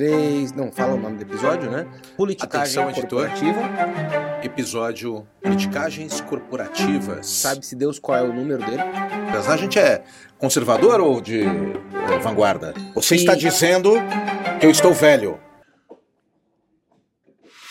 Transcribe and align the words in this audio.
três. 0.00 0.52
Não, 0.52 0.70
fala 0.70 0.92
o 0.94 0.98
nome 1.00 1.16
do 1.16 1.22
episódio, 1.22 1.70
né? 1.70 1.86
Politicagem 2.18 2.82
Atenção, 2.82 2.90
editor. 2.90 3.26
corporativa. 3.30 3.60
Episódio 4.42 5.26
Politicagens 5.42 6.20
Corporativas. 6.20 7.26
Sabe-se 7.26 7.74
Deus 7.74 7.98
qual 7.98 8.18
é 8.18 8.22
o 8.22 8.30
número 8.32 8.62
dele? 8.64 8.82
Apesar 9.30 9.54
a 9.54 9.56
gente 9.56 9.78
é 9.78 10.02
conservador 10.38 11.00
ou 11.00 11.18
de 11.20 11.44
vanguarda? 12.22 12.74
Você 12.94 13.14
E- 13.14 13.18
está 13.18 13.34
dizendo 13.34 13.92
que 14.60 14.66
eu 14.66 14.70
estou 14.70 14.92
velho. 14.92 15.38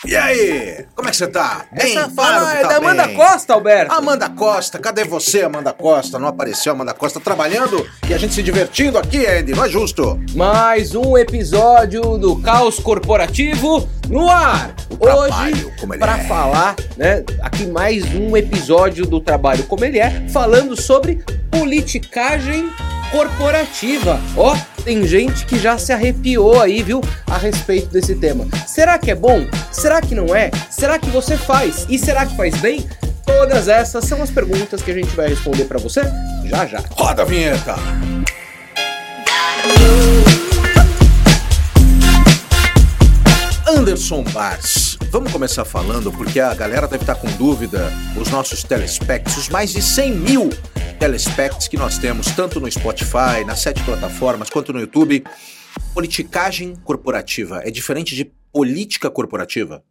E 0.06 0.14
aí? 0.14 0.84
Como 0.94 1.08
é 1.08 1.10
que 1.10 1.16
você 1.16 1.26
tá? 1.26 1.66
Bem, 1.72 1.96
Essa 1.98 2.08
claro 2.08 2.14
fala 2.14 2.50
que 2.52 2.56
é 2.58 2.60
tá 2.62 2.68
da 2.68 2.76
Amanda 2.76 3.06
bem. 3.08 3.16
Costa, 3.16 3.54
Alberto. 3.54 3.92
Amanda 3.92 4.28
Costa, 4.30 4.78
cadê 4.78 5.02
você, 5.02 5.42
Amanda 5.42 5.72
Costa? 5.72 6.16
Não 6.16 6.28
apareceu, 6.28 6.72
Amanda 6.72 6.94
Costa 6.94 7.18
trabalhando 7.18 7.84
e 8.08 8.14
a 8.14 8.18
gente 8.18 8.32
se 8.32 8.42
divertindo 8.42 8.98
aqui, 8.98 9.26
Andy, 9.26 9.52
não 9.52 9.64
é 9.64 9.68
justo? 9.68 10.20
Mais 10.34 10.94
um 10.94 11.18
episódio 11.18 12.16
do 12.18 12.36
Caos 12.40 12.78
Corporativo 12.78 13.88
no 14.08 14.30
ar. 14.30 14.76
como 14.96 15.12
Hoje, 15.12 15.98
para 15.98 16.18
é. 16.18 16.24
falar, 16.28 16.76
né? 16.96 17.24
Aqui 17.42 17.66
mais 17.66 18.04
um 18.14 18.36
episódio 18.36 19.06
do 19.06 19.20
Trabalho 19.20 19.64
Como 19.64 19.84
Ele 19.84 19.98
É, 19.98 20.28
falando 20.28 20.80
sobre 20.80 21.24
politicagem 21.50 22.70
corporativa. 23.10 24.20
Ó, 24.36 24.56
tem 24.86 25.04
gente 25.04 25.44
que 25.46 25.58
já 25.58 25.76
se 25.76 25.92
arrepiou 25.92 26.62
aí, 26.62 26.80
viu, 26.80 27.00
a 27.26 27.36
respeito 27.36 27.88
desse 27.88 28.14
tema. 28.14 28.46
Será 28.68 28.96
que 28.96 29.10
é 29.10 29.16
bom? 29.16 29.44
Será 29.72 30.00
que 30.00 30.14
não 30.14 30.32
é? 30.32 30.48
Será 30.70 30.96
que 30.96 31.10
você 31.10 31.36
faz? 31.36 31.84
E 31.90 31.98
será 31.98 32.24
que 32.24 32.36
faz 32.36 32.54
bem? 32.60 32.88
Todas 33.26 33.66
essas 33.66 34.04
são 34.04 34.22
as 34.22 34.30
perguntas 34.30 34.80
que 34.82 34.92
a 34.92 34.94
gente 34.94 35.08
vai 35.16 35.28
responder 35.28 35.64
para 35.64 35.80
você 35.80 36.02
já 36.44 36.66
já. 36.66 36.84
Roda 36.92 37.22
a 37.22 37.24
vinheta! 37.24 37.74
Anderson 43.66 44.22
Bars, 44.22 44.96
vamos 45.10 45.32
começar 45.32 45.64
falando 45.64 46.12
porque 46.12 46.38
a 46.38 46.54
galera 46.54 46.86
deve 46.86 47.02
estar 47.02 47.16
com 47.16 47.26
dúvida, 47.32 47.92
os 48.16 48.30
nossos 48.30 48.62
telespects, 48.62 49.36
os 49.36 49.48
mais 49.48 49.72
de 49.72 49.82
100 49.82 50.12
mil 50.12 50.50
telespects 50.98 51.68
que 51.68 51.76
nós 51.76 51.98
temos, 51.98 52.26
tanto 52.28 52.58
no 52.58 52.70
Spotify, 52.70 53.44
nas 53.46 53.60
sete 53.60 53.82
plataformas, 53.82 54.50
quanto 54.50 54.72
no 54.72 54.80
YouTube. 54.80 55.24
Politicagem 55.92 56.74
corporativa 56.76 57.60
é 57.64 57.70
diferente 57.70 58.14
de 58.14 58.24
política 58.52 59.10
corporativa? 59.10 59.84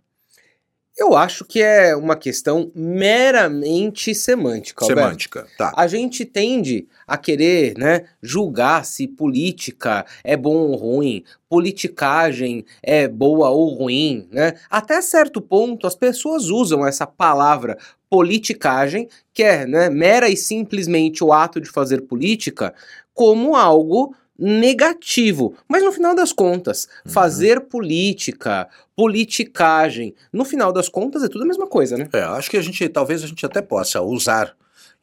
Eu 0.97 1.13
acho 1.13 1.43
que 1.43 1.61
é 1.61 1.93
uma 1.93 2.15
questão 2.15 2.71
meramente 2.73 4.15
semântica, 4.15 4.85
Alberto. 4.85 5.01
Semântica, 5.01 5.47
tá. 5.57 5.73
A 5.75 5.87
gente 5.87 6.23
tende 6.23 6.87
a 7.05 7.17
querer, 7.17 7.77
né, 7.77 8.05
julgar 8.21 8.85
se 8.85 9.05
política 9.05 10.05
é 10.23 10.37
bom 10.37 10.55
ou 10.55 10.75
ruim, 10.75 11.23
politicagem 11.49 12.63
é 12.81 13.09
boa 13.09 13.49
ou 13.49 13.73
ruim, 13.73 14.27
né? 14.31 14.53
Até 14.69 15.01
certo 15.01 15.41
ponto 15.41 15.85
as 15.85 15.95
pessoas 15.95 16.45
usam 16.45 16.87
essa 16.87 17.05
palavra 17.05 17.77
politicagem, 18.09 19.09
que 19.33 19.43
é, 19.43 19.65
né, 19.65 19.89
mera 19.89 20.29
e 20.29 20.37
simplesmente 20.37 21.21
o 21.21 21.33
ato 21.33 21.59
de 21.59 21.69
fazer 21.69 22.01
política, 22.03 22.73
como 23.13 23.55
algo 23.55 24.15
negativo. 24.37 25.55
Mas 25.67 25.83
no 25.83 25.91
final 25.91 26.13
das 26.15 26.31
contas, 26.33 26.87
Uhum. 27.05 27.11
fazer 27.11 27.61
política, 27.61 28.67
politicagem, 28.95 30.13
no 30.31 30.45
final 30.45 30.71
das 30.71 30.89
contas 30.89 31.23
é 31.23 31.27
tudo 31.27 31.43
a 31.43 31.47
mesma 31.47 31.67
coisa, 31.67 31.97
né? 31.97 32.07
É, 32.13 32.21
acho 32.21 32.49
que 32.49 32.57
a 32.57 32.61
gente, 32.61 32.87
talvez 32.89 33.23
a 33.23 33.27
gente 33.27 33.45
até 33.45 33.61
possa 33.61 34.01
usar 34.01 34.55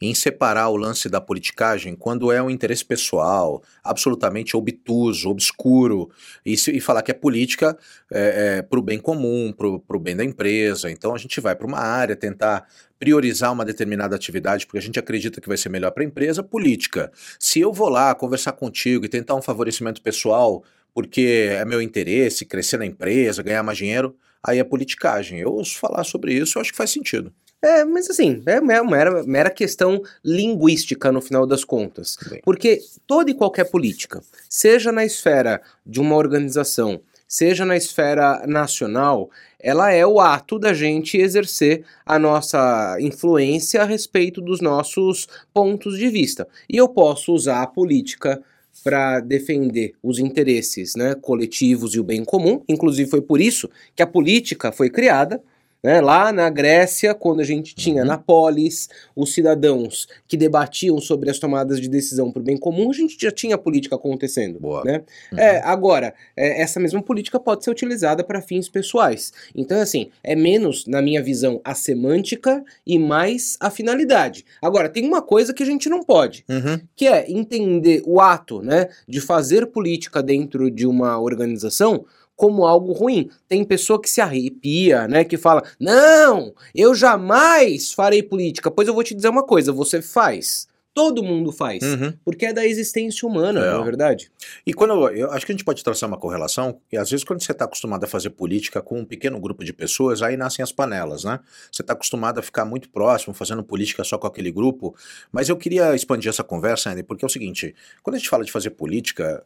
em 0.03 0.14
separar 0.14 0.69
o 0.69 0.77
lance 0.77 1.08
da 1.08 1.20
politicagem 1.20 1.95
quando 1.95 2.33
é 2.33 2.42
um 2.42 2.50
interesse 2.50 2.84
pessoal, 2.84 3.62
absolutamente 3.84 4.56
obtuso, 4.56 5.28
obscuro, 5.31 6.11
e, 6.45 6.56
se- 6.56 6.72
e 6.72 6.81
falar 6.81 7.03
que 7.03 7.11
é 7.11 7.14
política 7.14 7.77
é, 8.11 8.62
para 8.62 8.78
o 8.78 8.83
bem 8.83 8.98
comum, 8.98 9.53
para 9.53 9.97
o 9.97 10.00
bem 10.00 10.17
da 10.17 10.25
empresa. 10.25 10.91
Então 10.91 11.14
a 11.14 11.19
gente 11.19 11.41
vai 11.41 11.55
para 11.55 11.67
uma 11.67 11.78
área 11.78 12.17
tentar 12.17 12.67
priorizar 12.98 13.53
uma 13.53 13.64
determinada 13.64 14.14
atividade 14.14 14.67
porque 14.67 14.78
a 14.78 14.83
gente 14.83 14.98
acredita 14.98 15.41
que 15.41 15.48
vai 15.48 15.57
ser 15.57 15.68
melhor 15.68 15.91
para 15.91 16.02
a 16.02 16.07
empresa, 16.07 16.42
política. 16.42 17.11
Se 17.39 17.61
eu 17.61 17.73
vou 17.73 17.89
lá 17.89 18.14
conversar 18.14 18.52
contigo 18.52 19.05
e 19.05 19.08
tentar 19.08 19.35
um 19.35 19.42
favorecimento 19.42 20.01
pessoal 20.02 20.62
porque 20.95 21.48
é 21.51 21.64
meu 21.64 21.80
interesse 21.80 22.45
crescer 22.45 22.77
na 22.77 22.86
empresa, 22.86 23.42
ganhar 23.42 23.62
mais 23.62 23.79
dinheiro, 23.79 24.14
aí 24.42 24.58
é 24.58 24.64
politicagem. 24.64 25.41
Eu 25.41 25.52
ouço 25.52 25.79
falar 25.79 26.05
sobre 26.05 26.35
isso, 26.35 26.58
eu 26.58 26.61
acho 26.62 26.70
que 26.70 26.77
faz 26.77 26.91
sentido. 26.91 27.33
É, 27.62 27.84
mas 27.84 28.11
assim, 28.11 28.42
é 28.45 28.61
uma 28.61 28.83
mera, 28.83 29.23
mera 29.23 29.50
questão 29.50 30.02
linguística 30.24 31.12
no 31.12 31.20
final 31.20 31.46
das 31.46 31.64
contas. 31.64 32.17
Porque 32.42 32.80
toda 33.06 33.30
e 33.30 33.34
qualquer 33.34 33.70
política, 33.70 34.20
seja 34.48 34.90
na 34.90 35.05
esfera 35.05 35.62
de 35.86 36.00
uma 36.00 36.17
organização, 36.17 37.00
seja 37.28 37.64
na 37.64 37.77
esfera 37.77 38.45
nacional, 38.48 39.30
ela 39.61 39.92
é 39.92 40.05
o 40.05 40.20
ato 40.20 40.58
da 40.58 40.74
gente 40.74 41.17
exercer 41.17 41.84
a 42.05 42.18
nossa 42.18 42.96
influência 43.00 43.80
a 43.80 43.84
respeito 43.84 44.40
dos 44.40 44.61
nossos 44.61 45.29
pontos 45.55 45.96
de 45.96 46.08
vista. 46.08 46.48
E 46.68 46.77
eu 46.77 46.89
posso 46.89 47.33
usar 47.33 47.62
a 47.62 47.67
política 47.67 48.42
para 48.83 49.20
defender 49.20 49.94
os 50.02 50.18
interesses 50.18 50.96
né, 50.96 51.14
coletivos 51.14 51.94
e 51.94 52.00
o 52.00 52.05
bem 52.05 52.24
comum. 52.24 52.62
Inclusive 52.68 53.08
foi 53.08 53.23
por 53.23 53.40
isso 53.40 53.70
que 53.94 54.02
a 54.02 54.06
política 54.06 54.73
foi 54.73 54.90
criada. 54.90 55.40
Né, 55.82 56.00
lá 56.00 56.32
na 56.32 56.48
Grécia, 56.48 57.14
quando 57.14 57.40
a 57.40 57.44
gente 57.44 57.74
tinha 57.74 58.02
Uhum. 58.02 58.08
na 58.08 58.18
polis 58.18 58.88
os 59.16 59.34
cidadãos 59.34 60.06
que 60.28 60.36
debatiam 60.36 60.98
sobre 61.00 61.30
as 61.30 61.38
tomadas 61.38 61.80
de 61.80 61.88
decisão 61.88 62.30
para 62.30 62.40
o 62.40 62.44
bem 62.44 62.56
comum, 62.56 62.90
a 62.90 62.92
gente 62.94 63.16
já 63.20 63.30
tinha 63.30 63.58
política 63.58 63.96
acontecendo. 63.96 64.60
Boa. 64.60 64.82
Né? 64.84 65.02
Uhum. 65.32 65.38
É, 65.38 65.60
agora, 65.64 66.14
é, 66.36 66.62
essa 66.62 66.78
mesma 66.78 67.02
política 67.02 67.40
pode 67.40 67.64
ser 67.64 67.70
utilizada 67.70 68.22
para 68.22 68.40
fins 68.40 68.68
pessoais. 68.68 69.32
Então, 69.54 69.80
assim, 69.80 70.10
é 70.22 70.36
menos, 70.36 70.86
na 70.86 71.02
minha 71.02 71.22
visão, 71.22 71.60
a 71.64 71.74
semântica 71.74 72.64
e 72.86 72.98
mais 72.98 73.56
a 73.60 73.70
finalidade. 73.70 74.44
Agora, 74.60 74.88
tem 74.88 75.04
uma 75.06 75.20
coisa 75.22 75.52
que 75.52 75.62
a 75.62 75.66
gente 75.66 75.88
não 75.88 76.02
pode, 76.02 76.44
Uhum. 76.48 76.80
que 76.94 77.06
é 77.06 77.30
entender 77.30 78.02
o 78.06 78.20
ato, 78.20 78.62
né, 78.62 78.88
de 79.08 79.20
fazer 79.20 79.66
política 79.66 80.22
dentro 80.22 80.70
de 80.70 80.86
uma 80.86 81.18
organização 81.18 82.04
como 82.36 82.66
algo 82.66 82.92
ruim. 82.92 83.30
Tem 83.48 83.64
pessoa 83.64 84.00
que 84.00 84.10
se 84.10 84.20
arrepia, 84.20 85.06
né, 85.08 85.24
que 85.24 85.36
fala: 85.36 85.62
"Não, 85.78 86.52
eu 86.74 86.94
jamais 86.94 87.92
farei 87.92 88.22
política". 88.22 88.70
Pois 88.70 88.88
eu 88.88 88.94
vou 88.94 89.04
te 89.04 89.14
dizer 89.14 89.28
uma 89.28 89.44
coisa, 89.44 89.72
você 89.72 90.00
faz. 90.02 90.70
Todo 90.94 91.22
mundo 91.22 91.50
faz, 91.52 91.82
Uhum. 91.82 92.12
porque 92.22 92.44
é 92.44 92.52
da 92.52 92.66
existência 92.66 93.26
humana, 93.26 93.60
É. 93.64 93.72
não 93.72 93.80
é 93.80 93.84
verdade? 93.84 94.30
E 94.66 94.74
quando 94.74 94.92
eu, 94.92 95.16
eu 95.16 95.32
acho 95.32 95.46
que 95.46 95.52
a 95.52 95.54
gente 95.54 95.64
pode 95.64 95.82
traçar 95.82 96.06
uma 96.06 96.18
correlação, 96.18 96.80
e 96.92 96.98
às 96.98 97.08
vezes 97.10 97.24
quando 97.24 97.42
você 97.42 97.52
está 97.52 97.64
acostumado 97.64 98.04
a 98.04 98.06
fazer 98.06 98.28
política 98.28 98.82
com 98.82 98.98
um 99.00 99.04
pequeno 99.06 99.40
grupo 99.40 99.64
de 99.64 99.72
pessoas, 99.72 100.20
aí 100.20 100.36
nascem 100.36 100.62
as 100.62 100.70
panelas, 100.70 101.24
né? 101.24 101.40
Você 101.72 101.80
está 101.80 101.94
acostumado 101.94 102.40
a 102.40 102.42
ficar 102.42 102.66
muito 102.66 102.90
próximo, 102.90 103.32
fazendo 103.32 103.64
política 103.64 104.04
só 104.04 104.18
com 104.18 104.26
aquele 104.26 104.52
grupo. 104.52 104.94
Mas 105.32 105.48
eu 105.48 105.56
queria 105.56 105.94
expandir 105.94 106.28
essa 106.28 106.44
conversa, 106.44 106.90
Andy, 106.90 107.02
porque 107.02 107.24
é 107.24 107.26
o 107.26 107.30
seguinte: 107.30 107.74
quando 108.02 108.16
a 108.16 108.18
gente 108.18 108.28
fala 108.28 108.44
de 108.44 108.52
fazer 108.52 108.68
política, 108.70 109.42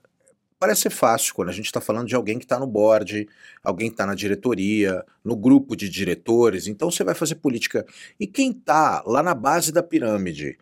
parece 0.59 0.83
ser 0.83 0.91
fácil 0.91 1.35
quando 1.35 1.49
a 1.49 1.53
gente 1.53 1.67
está 1.67 1.81
falando 1.81 2.09
de 2.09 2.15
alguém 2.15 2.39
que 2.39 2.45
está 2.45 2.59
no 2.59 2.67
board, 2.67 3.29
alguém 3.63 3.89
que 3.89 3.95
está 3.95 4.07
na 4.07 4.15
diretoria, 4.15 5.05
no 5.25 5.37
grupo 5.37 5.77
de 5.77 5.89
diretores. 5.89 6.67
Então 6.67 6.91
você 6.91 7.05
vai 7.05 7.15
fazer 7.15 7.37
política. 7.37 7.85
E 8.19 8.27
quem 8.27 8.51
está 8.51 9.03
lá 9.07 9.23
na 9.23 9.35
base 9.35 9.73
da 9.73 9.83
pirâmide? 9.83 10.59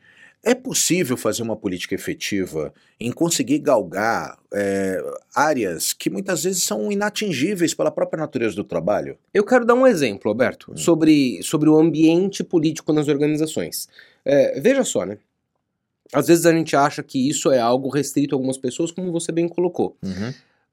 É 0.47 0.55
possível 0.55 1.17
fazer 1.17 1.43
uma 1.43 1.57
política 1.57 1.95
efetiva 1.95 2.71
em 3.01 3.11
conseguir 3.11 3.61
galgar 3.61 4.39
é, 4.53 5.03
áreas 5.35 5.95
que 5.95 6.11
muitas 6.11 6.45
vezes 6.45 6.63
são 6.63 6.93
inatingíveis 6.93 7.73
pela 7.73 7.91
própria 7.91 8.21
natureza 8.21 8.55
do 8.55 8.63
trabalho? 8.63 9.17
Eu 9.33 9.43
quero 9.43 9.65
dar 9.65 9.73
um 9.73 9.87
exemplo, 9.87 10.29
Alberto, 10.29 10.73
Hum. 10.73 10.77
sobre, 10.77 11.43
sobre 11.43 11.71
o 11.71 11.79
ambiente 11.79 12.45
político 12.45 12.93
nas 12.93 13.09
organizações. 13.09 13.89
É, 14.23 14.61
veja 14.61 14.85
só, 14.85 15.07
né? 15.07 15.17
Às 16.13 16.27
vezes 16.27 16.47
a 16.47 16.53
gente 16.53 16.77
acha 16.77 17.03
que 17.03 17.29
isso 17.29 17.51
é 17.51 17.59
algo 17.59 17.89
restrito 17.89 18.35
a 18.35 18.37
algumas 18.37 18.59
pessoas, 18.59 18.91
como 18.91 19.11
você 19.11 19.33
bem 19.33 19.49
colocou. 19.49 19.97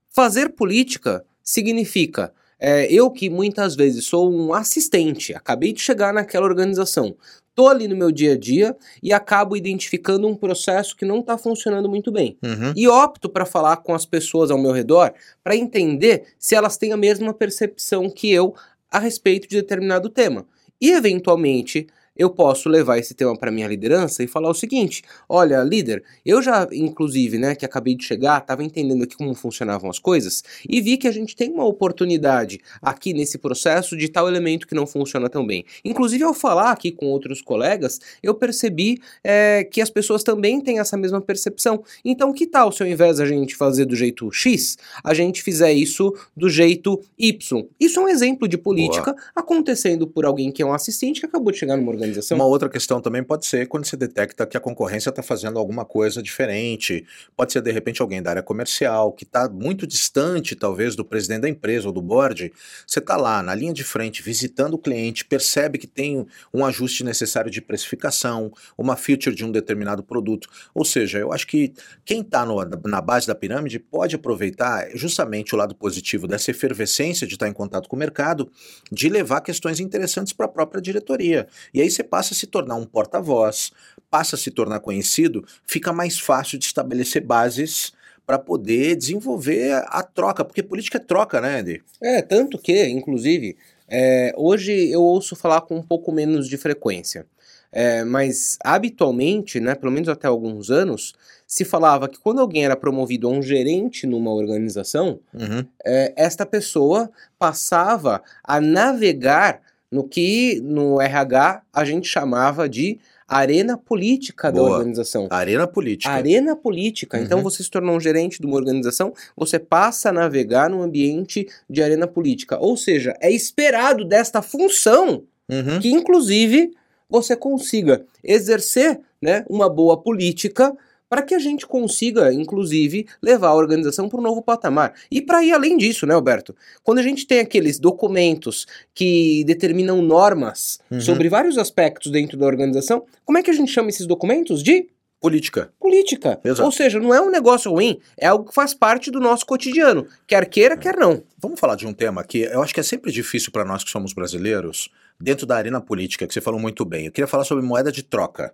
Fazer 0.09 0.49
política 0.49 1.23
significa 1.43 2.33
é, 2.59 2.85
eu 2.91 3.09
que 3.09 3.29
muitas 3.29 3.75
vezes 3.75 4.05
sou 4.05 4.31
um 4.31 4.53
assistente, 4.53 5.33
acabei 5.33 5.73
de 5.73 5.81
chegar 5.81 6.13
naquela 6.13 6.45
organização, 6.45 7.15
tô 7.55 7.67
ali 7.67 7.87
no 7.87 7.95
meu 7.95 8.11
dia 8.11 8.33
a 8.33 8.37
dia 8.37 8.77
e 9.01 9.11
acabo 9.11 9.57
identificando 9.57 10.27
um 10.27 10.35
processo 10.35 10.95
que 10.95 11.03
não 11.03 11.19
está 11.19 11.37
funcionando 11.37 11.89
muito 11.89 12.11
bem. 12.11 12.37
Uhum. 12.43 12.73
E 12.75 12.87
opto 12.87 13.27
para 13.29 13.45
falar 13.45 13.77
com 13.77 13.95
as 13.95 14.05
pessoas 14.05 14.51
ao 14.51 14.59
meu 14.59 14.71
redor 14.71 15.11
para 15.43 15.55
entender 15.55 16.23
se 16.37 16.53
elas 16.53 16.77
têm 16.77 16.93
a 16.93 16.97
mesma 16.97 17.33
percepção 17.33 18.09
que 18.09 18.31
eu 18.31 18.53
a 18.91 18.99
respeito 18.99 19.47
de 19.47 19.55
determinado 19.55 20.09
tema. 20.09 20.45
E 20.79 20.91
eventualmente 20.91 21.87
eu 22.15 22.29
posso 22.29 22.69
levar 22.69 22.97
esse 22.97 23.13
tema 23.13 23.37
para 23.37 23.51
minha 23.51 23.67
liderança 23.67 24.23
e 24.23 24.27
falar 24.27 24.49
o 24.49 24.53
seguinte: 24.53 25.03
olha, 25.27 25.63
líder, 25.63 26.03
eu 26.25 26.41
já, 26.41 26.67
inclusive, 26.71 27.37
né, 27.37 27.55
que 27.55 27.65
acabei 27.65 27.95
de 27.95 28.03
chegar, 28.03 28.41
estava 28.41 28.63
entendendo 28.63 29.03
aqui 29.03 29.15
como 29.15 29.33
funcionavam 29.33 29.89
as 29.89 29.99
coisas 29.99 30.43
e 30.67 30.81
vi 30.81 30.97
que 30.97 31.07
a 31.07 31.11
gente 31.11 31.35
tem 31.35 31.51
uma 31.51 31.65
oportunidade 31.65 32.59
aqui 32.81 33.13
nesse 33.13 33.37
processo 33.37 33.95
de 33.95 34.09
tal 34.09 34.27
elemento 34.27 34.67
que 34.67 34.75
não 34.75 34.85
funciona 34.85 35.29
tão 35.29 35.45
bem. 35.45 35.65
Inclusive, 35.83 36.23
ao 36.23 36.33
falar 36.33 36.71
aqui 36.71 36.91
com 36.91 37.07
outros 37.07 37.41
colegas, 37.41 37.99
eu 38.21 38.35
percebi 38.35 38.99
é, 39.23 39.63
que 39.63 39.81
as 39.81 39.89
pessoas 39.89 40.23
também 40.23 40.59
têm 40.61 40.79
essa 40.79 40.97
mesma 40.97 41.21
percepção. 41.21 41.83
Então, 42.03 42.33
que 42.33 42.45
tal 42.45 42.71
se 42.71 42.83
ao 42.83 42.89
invés 42.89 43.17
da 43.17 43.25
gente 43.25 43.55
fazer 43.55 43.85
do 43.85 43.95
jeito 43.95 44.31
X, 44.31 44.77
a 45.03 45.13
gente 45.13 45.41
fizer 45.41 45.71
isso 45.71 46.13
do 46.35 46.49
jeito 46.49 47.01
Y? 47.17 47.67
Isso 47.79 47.99
é 47.99 48.03
um 48.03 48.07
exemplo 48.07 48.47
de 48.47 48.57
política 48.57 49.13
Boa. 49.13 49.23
acontecendo 49.35 50.05
por 50.05 50.25
alguém 50.25 50.51
que 50.51 50.61
é 50.61 50.65
um 50.65 50.73
assistente 50.73 51.19
que 51.19 51.25
acabou 51.25 51.51
de 51.51 51.57
chegar 51.57 51.77
numa 51.77 51.89
organização. 51.89 52.00
Uma 52.35 52.45
outra 52.45 52.69
questão 52.69 53.01
também 53.01 53.23
pode 53.23 53.45
ser 53.45 53.67
quando 53.67 53.85
você 53.85 53.95
detecta 53.95 54.45
que 54.45 54.57
a 54.57 54.59
concorrência 54.59 55.09
está 55.09 55.21
fazendo 55.21 55.59
alguma 55.59 55.85
coisa 55.85 56.21
diferente. 56.21 57.05
Pode 57.35 57.53
ser, 57.53 57.61
de 57.61 57.71
repente, 57.71 58.01
alguém 58.01 58.21
da 58.21 58.29
área 58.31 58.43
comercial 58.43 59.11
que 59.11 59.23
está 59.23 59.47
muito 59.49 59.85
distante, 59.85 60.55
talvez, 60.55 60.95
do 60.95 61.05
presidente 61.05 61.41
da 61.41 61.49
empresa 61.49 61.87
ou 61.87 61.93
do 61.93 62.01
board. 62.01 62.51
Você 62.87 62.99
está 62.99 63.17
lá 63.17 63.43
na 63.43 63.53
linha 63.53 63.73
de 63.73 63.83
frente, 63.83 64.23
visitando 64.23 64.73
o 64.73 64.79
cliente, 64.79 65.25
percebe 65.25 65.77
que 65.77 65.87
tem 65.87 66.25
um 66.53 66.65
ajuste 66.65 67.03
necessário 67.03 67.51
de 67.51 67.61
precificação, 67.61 68.51
uma 68.77 68.95
feature 68.95 69.35
de 69.35 69.45
um 69.45 69.51
determinado 69.51 70.01
produto. 70.01 70.49
Ou 70.73 70.83
seja, 70.83 71.19
eu 71.19 71.31
acho 71.31 71.45
que 71.45 71.73
quem 72.03 72.21
está 72.21 72.45
na 72.85 73.01
base 73.01 73.27
da 73.27 73.35
pirâmide 73.35 73.77
pode 73.77 74.15
aproveitar 74.15 74.89
justamente 74.95 75.53
o 75.53 75.57
lado 75.57 75.75
positivo 75.75 76.27
dessa 76.27 76.51
efervescência 76.51 77.27
de 77.27 77.33
estar 77.33 77.47
em 77.47 77.53
contato 77.53 77.87
com 77.87 77.95
o 77.95 77.99
mercado, 77.99 78.51
de 78.91 79.09
levar 79.09 79.41
questões 79.41 79.79
interessantes 79.79 80.33
para 80.33 80.45
a 80.45 80.49
própria 80.49 80.81
diretoria. 80.81 81.47
E 81.73 81.81
aí 81.81 81.90
você 81.91 82.03
passa 82.03 82.33
a 82.33 82.37
se 82.37 82.47
tornar 82.47 82.75
um 82.75 82.85
porta-voz, 82.85 83.71
passa 84.09 84.35
a 84.35 84.39
se 84.39 84.51
tornar 84.51 84.79
conhecido, 84.79 85.45
fica 85.65 85.93
mais 85.93 86.19
fácil 86.19 86.57
de 86.57 86.65
estabelecer 86.65 87.23
bases 87.23 87.93
para 88.25 88.39
poder 88.39 88.95
desenvolver 88.95 89.73
a 89.87 90.03
troca, 90.03 90.45
porque 90.45 90.63
política 90.63 90.97
é 90.97 91.01
troca, 91.01 91.41
né, 91.41 91.59
Andy? 91.59 91.83
É, 92.01 92.21
tanto 92.21 92.57
que, 92.57 92.87
inclusive, 92.87 93.57
é, 93.87 94.33
hoje 94.37 94.89
eu 94.89 95.01
ouço 95.01 95.35
falar 95.35 95.61
com 95.61 95.75
um 95.75 95.83
pouco 95.83 96.11
menos 96.11 96.47
de 96.47 96.57
frequência. 96.57 97.25
É, 97.73 98.03
mas 98.03 98.57
habitualmente, 98.63 99.59
né, 99.59 99.75
pelo 99.75 99.91
menos 99.91 100.09
até 100.09 100.27
alguns 100.27 100.69
anos, 100.69 101.13
se 101.47 101.63
falava 101.65 102.07
que 102.07 102.19
quando 102.19 102.39
alguém 102.39 102.65
era 102.65 102.75
promovido 102.75 103.27
a 103.27 103.31
um 103.31 103.41
gerente 103.41 104.05
numa 104.05 104.31
organização, 104.31 105.19
uhum. 105.33 105.65
é, 105.85 106.13
esta 106.15 106.45
pessoa 106.45 107.09
passava 107.39 108.21
a 108.43 108.59
navegar 108.61 109.61
no 109.91 110.07
que 110.07 110.61
no 110.63 111.01
RH 111.01 111.63
a 111.73 111.83
gente 111.83 112.07
chamava 112.07 112.69
de 112.69 112.99
arena 113.27 113.77
política 113.77 114.51
Boa. 114.51 114.69
da 114.69 114.75
organização. 114.75 115.27
Arena 115.29 115.65
política. 115.65 116.11
Arena 116.11 116.55
política. 116.55 117.17
Então, 117.17 117.37
uhum. 117.37 117.41
Então 117.41 117.43
você 117.49 117.63
se 117.63 117.71
tornou 117.71 117.95
um 117.95 117.99
gerente 117.99 118.39
de 118.39 118.45
uma 118.45 118.57
organização, 118.57 119.13
você 119.35 119.57
passa 119.57 120.09
a 120.09 120.11
navegar 120.11 120.69
num 120.69 120.81
ambiente 120.81 121.47
de 121.69 121.81
arena 121.81 122.07
política. 122.07 122.57
Ou 122.59 122.75
seja, 122.75 123.15
é 123.21 123.31
esperado 123.31 124.03
desta 124.03 124.41
função 124.41 125.23
uhum. 125.49 125.79
que, 125.79 125.89
inclusive, 125.89 126.71
você 127.09 127.35
consiga 127.35 128.05
exercer 128.23 128.99
né, 129.21 129.45
uma 129.49 129.69
boa 129.69 130.01
política 130.01 130.75
para 131.11 131.21
que 131.21 131.35
a 131.35 131.39
gente 131.39 131.67
consiga, 131.67 132.31
inclusive, 132.31 133.05
levar 133.21 133.49
a 133.49 133.53
organização 133.53 134.07
para 134.07 134.17
um 134.17 134.23
novo 134.23 134.41
patamar. 134.41 134.93
E 135.11 135.21
para 135.21 135.43
ir 135.43 135.51
além 135.51 135.75
disso, 135.75 136.05
né, 136.05 136.13
Alberto? 136.13 136.55
Quando 136.83 136.99
a 136.99 137.03
gente 137.03 137.27
tem 137.27 137.41
aqueles 137.41 137.77
documentos 137.77 138.65
que 138.95 139.43
determinam 139.43 140.01
normas 140.01 140.79
uhum. 140.89 141.01
sobre 141.01 141.27
vários 141.27 141.57
aspectos 141.57 142.13
dentro 142.13 142.37
da 142.37 142.45
organização, 142.45 143.03
como 143.25 143.37
é 143.37 143.43
que 143.43 143.51
a 143.51 143.53
gente 143.53 143.69
chama 143.69 143.89
esses 143.89 144.07
documentos? 144.07 144.63
De 144.63 144.87
Política. 145.19 145.71
Política. 145.79 146.39
Exato. 146.43 146.63
Ou 146.63 146.71
seja, 146.71 146.99
não 146.99 147.13
é 147.13 147.21
um 147.21 147.29
negócio 147.29 147.69
ruim, 147.69 147.99
é 148.17 148.25
algo 148.25 148.45
que 148.45 148.55
faz 148.55 148.73
parte 148.73 149.11
do 149.11 149.19
nosso 149.19 149.45
cotidiano, 149.45 150.07
quer 150.25 150.49
queira, 150.49 150.75
quer 150.75 150.97
não. 150.97 151.21
Vamos 151.37 151.59
falar 151.59 151.75
de 151.75 151.85
um 151.85 151.93
tema 151.93 152.23
que 152.23 152.39
eu 152.39 152.63
acho 152.63 152.73
que 152.73 152.79
é 152.79 152.83
sempre 152.83 153.11
difícil 153.11 153.51
para 153.51 153.63
nós 153.63 153.83
que 153.83 153.91
somos 153.91 154.13
brasileiros, 154.13 154.89
dentro 155.19 155.45
da 155.45 155.57
arena 155.57 155.79
política, 155.79 156.25
que 156.25 156.33
você 156.33 156.41
falou 156.41 156.59
muito 156.59 156.83
bem. 156.83 157.05
Eu 157.05 157.11
queria 157.11 157.27
falar 157.27 157.43
sobre 157.43 157.63
moeda 157.63 157.91
de 157.91 158.01
troca. 158.01 158.51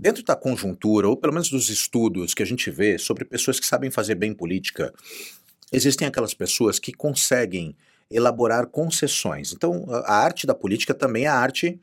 Dentro 0.00 0.24
da 0.24 0.34
conjuntura, 0.34 1.06
ou 1.06 1.14
pelo 1.14 1.34
menos 1.34 1.50
dos 1.50 1.68
estudos 1.68 2.32
que 2.32 2.42
a 2.42 2.46
gente 2.46 2.70
vê 2.70 2.96
sobre 2.96 3.22
pessoas 3.22 3.60
que 3.60 3.66
sabem 3.66 3.90
fazer 3.90 4.14
bem 4.14 4.32
política, 4.32 4.94
existem 5.70 6.08
aquelas 6.08 6.32
pessoas 6.32 6.78
que 6.78 6.90
conseguem 6.90 7.76
elaborar 8.10 8.66
concessões. 8.66 9.52
Então, 9.52 9.84
a 10.06 10.14
arte 10.14 10.46
da 10.46 10.54
política 10.54 10.94
também 10.94 11.24
é 11.24 11.28
a 11.28 11.34
arte 11.34 11.78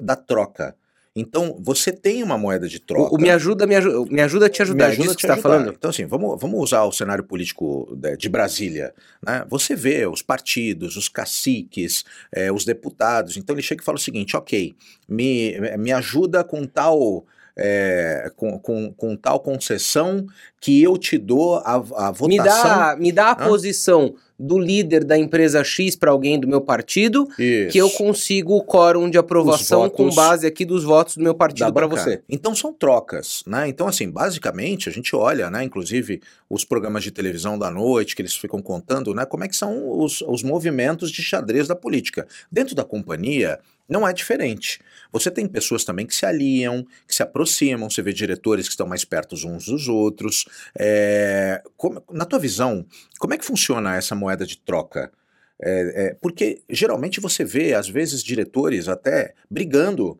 da 0.00 0.16
troca. 0.16 0.74
Então, 1.14 1.56
você 1.60 1.92
tem 1.92 2.22
uma 2.24 2.36
moeda 2.36 2.66
de 2.66 2.80
troca. 2.80 3.14
O, 3.14 3.16
o 3.16 3.20
me, 3.20 3.30
ajuda, 3.30 3.64
me, 3.64 3.76
ajuda, 3.76 4.10
me 4.10 4.20
ajuda 4.20 4.46
a 4.46 4.48
te 4.48 4.62
ajudar. 4.62 4.86
Me 4.86 4.92
ajuda 4.92 5.12
a 5.12 5.14
te 5.14 5.20
que 5.20 5.26
tá 5.28 5.36
falando. 5.36 5.68
Então, 5.70 5.90
assim, 5.90 6.04
vamos, 6.04 6.40
vamos 6.40 6.60
usar 6.60 6.82
o 6.82 6.90
cenário 6.90 7.22
político 7.22 7.94
de, 7.96 8.16
de 8.16 8.28
Brasília. 8.28 8.92
Né? 9.24 9.44
Você 9.48 9.76
vê 9.76 10.04
os 10.04 10.20
partidos, 10.20 10.96
os 10.96 11.08
caciques, 11.08 12.04
é, 12.32 12.50
os 12.50 12.64
deputados. 12.64 13.36
Então, 13.36 13.54
ele 13.54 13.62
chega 13.62 13.82
e 13.82 13.84
fala 13.84 13.98
o 13.98 14.00
seguinte: 14.00 14.36
ok, 14.36 14.74
me, 15.08 15.54
me 15.78 15.92
ajuda 15.92 16.42
com 16.42 16.66
tal 16.66 17.24
é, 17.56 18.30
com, 18.36 18.58
com, 18.58 18.92
com, 18.92 19.16
tal 19.16 19.40
concessão 19.40 20.26
que 20.60 20.82
eu 20.82 20.96
te 20.96 21.18
dou 21.18 21.56
a, 21.56 21.74
a 21.74 22.10
votação. 22.10 22.28
Me 22.28 22.38
dá, 22.38 22.96
me 22.98 23.12
dá 23.12 23.26
a 23.26 23.32
Hã? 23.32 23.48
posição 23.48 24.14
do 24.42 24.58
líder 24.58 25.04
da 25.04 25.16
empresa 25.16 25.62
X 25.62 25.94
para 25.94 26.10
alguém 26.10 26.38
do 26.38 26.48
meu 26.48 26.60
partido, 26.60 27.28
Isso. 27.38 27.70
que 27.70 27.78
eu 27.78 27.88
consigo 27.90 28.56
o 28.56 28.64
quórum 28.64 29.08
de 29.08 29.16
aprovação 29.16 29.88
com 29.88 30.10
base 30.10 30.44
aqui 30.44 30.64
dos 30.64 30.82
votos 30.82 31.16
do 31.16 31.22
meu 31.22 31.34
partido 31.34 31.72
para 31.72 31.86
você. 31.86 32.20
Então 32.28 32.52
são 32.52 32.72
trocas, 32.72 33.44
né? 33.46 33.68
Então 33.68 33.86
assim, 33.86 34.10
basicamente 34.10 34.88
a 34.88 34.92
gente 34.92 35.14
olha, 35.14 35.48
né, 35.48 35.62
inclusive 35.62 36.20
os 36.50 36.64
programas 36.64 37.04
de 37.04 37.12
televisão 37.12 37.56
da 37.56 37.70
noite 37.70 38.16
que 38.16 38.22
eles 38.22 38.34
ficam 38.34 38.60
contando, 38.60 39.14
né, 39.14 39.24
como 39.24 39.44
é 39.44 39.48
que 39.48 39.56
são 39.56 40.00
os, 40.00 40.22
os 40.22 40.42
movimentos 40.42 41.12
de 41.12 41.22
xadrez 41.22 41.68
da 41.68 41.76
política. 41.76 42.26
Dentro 42.50 42.74
da 42.74 42.84
companhia, 42.84 43.60
não 43.92 44.08
é 44.08 44.12
diferente. 44.12 44.80
Você 45.12 45.30
tem 45.30 45.46
pessoas 45.46 45.84
também 45.84 46.06
que 46.06 46.14
se 46.14 46.24
aliam, 46.24 46.84
que 47.06 47.14
se 47.14 47.22
aproximam, 47.22 47.90
você 47.90 48.00
vê 48.00 48.12
diretores 48.12 48.66
que 48.66 48.72
estão 48.72 48.86
mais 48.86 49.04
perto 49.04 49.34
uns 49.46 49.66
dos 49.66 49.86
outros. 49.86 50.46
É, 50.78 51.62
como, 51.76 52.02
na 52.10 52.24
tua 52.24 52.38
visão, 52.38 52.86
como 53.18 53.34
é 53.34 53.38
que 53.38 53.44
funciona 53.44 53.94
essa 53.94 54.14
moeda 54.14 54.46
de 54.46 54.56
troca? 54.56 55.12
É, 55.60 56.06
é, 56.06 56.14
porque 56.14 56.62
geralmente 56.68 57.20
você 57.20 57.44
vê, 57.44 57.74
às 57.74 57.88
vezes, 57.88 58.22
diretores 58.22 58.88
até 58.88 59.34
brigando 59.50 60.18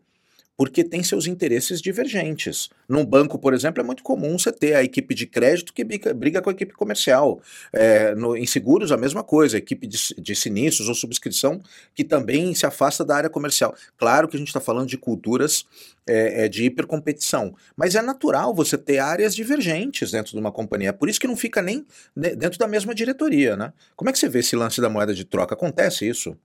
porque 0.63 0.85
tem 0.85 1.03
seus 1.03 1.27
interesses 1.27 1.83
divergentes. 1.83 2.71
Num 2.89 3.05
banco, 3.05 3.37
por 3.37 3.53
exemplo, 3.53 3.83
é 3.83 3.85
muito 3.85 4.01
comum 4.05 4.39
você 4.39 4.53
ter 4.53 4.75
a 4.75 4.85
equipe 4.85 5.13
de 5.13 5.27
crédito 5.27 5.73
que 5.73 5.83
briga, 5.83 6.41
com 6.41 6.51
a 6.51 6.53
equipe 6.53 6.73
comercial. 6.73 7.43
É, 7.73 8.15
no, 8.15 8.37
em 8.37 8.47
seguros, 8.47 8.93
a 8.93 8.97
mesma 8.97 9.25
coisa, 9.25 9.57
a 9.57 9.59
equipe 9.59 9.89
de, 9.89 9.99
de 10.17 10.37
sinistros 10.37 10.89
ou 10.89 10.95
subscrição 10.95 11.61
que 11.97 12.05
também 12.05 12.55
se 12.55 12.65
afasta 12.65 13.05
da 13.05 13.17
área 13.17 13.29
comercial. 13.29 13.75
Claro 13.99 14.29
que 14.29 14.37
a 14.37 14.39
gente 14.39 14.47
está 14.47 14.61
falando 14.61 14.87
de 14.87 14.97
culturas 14.97 15.67
é, 16.07 16.45
é, 16.45 16.49
de 16.49 16.63
hipercompetição, 16.63 17.57
mas 17.77 17.97
é 17.97 18.01
natural 18.01 18.55
você 18.55 18.79
ter 18.79 19.01
áreas 19.01 19.35
divergentes 19.35 20.13
dentro 20.13 20.31
de 20.31 20.39
uma 20.39 20.53
companhia. 20.53 20.91
É 20.91 20.93
por 20.93 21.09
isso 21.09 21.19
que 21.19 21.27
não 21.27 21.37
fica 21.37 21.61
nem 21.61 21.85
dentro 22.15 22.57
da 22.57 22.69
mesma 22.69 22.95
diretoria, 22.95 23.57
né? 23.57 23.73
Como 23.97 24.11
é 24.11 24.13
que 24.13 24.19
você 24.21 24.29
vê 24.29 24.39
esse 24.39 24.55
lance 24.55 24.81
da 24.81 24.89
moeda 24.89 25.13
de 25.13 25.25
troca? 25.25 25.55
Acontece 25.55 26.09
isso? 26.09 26.37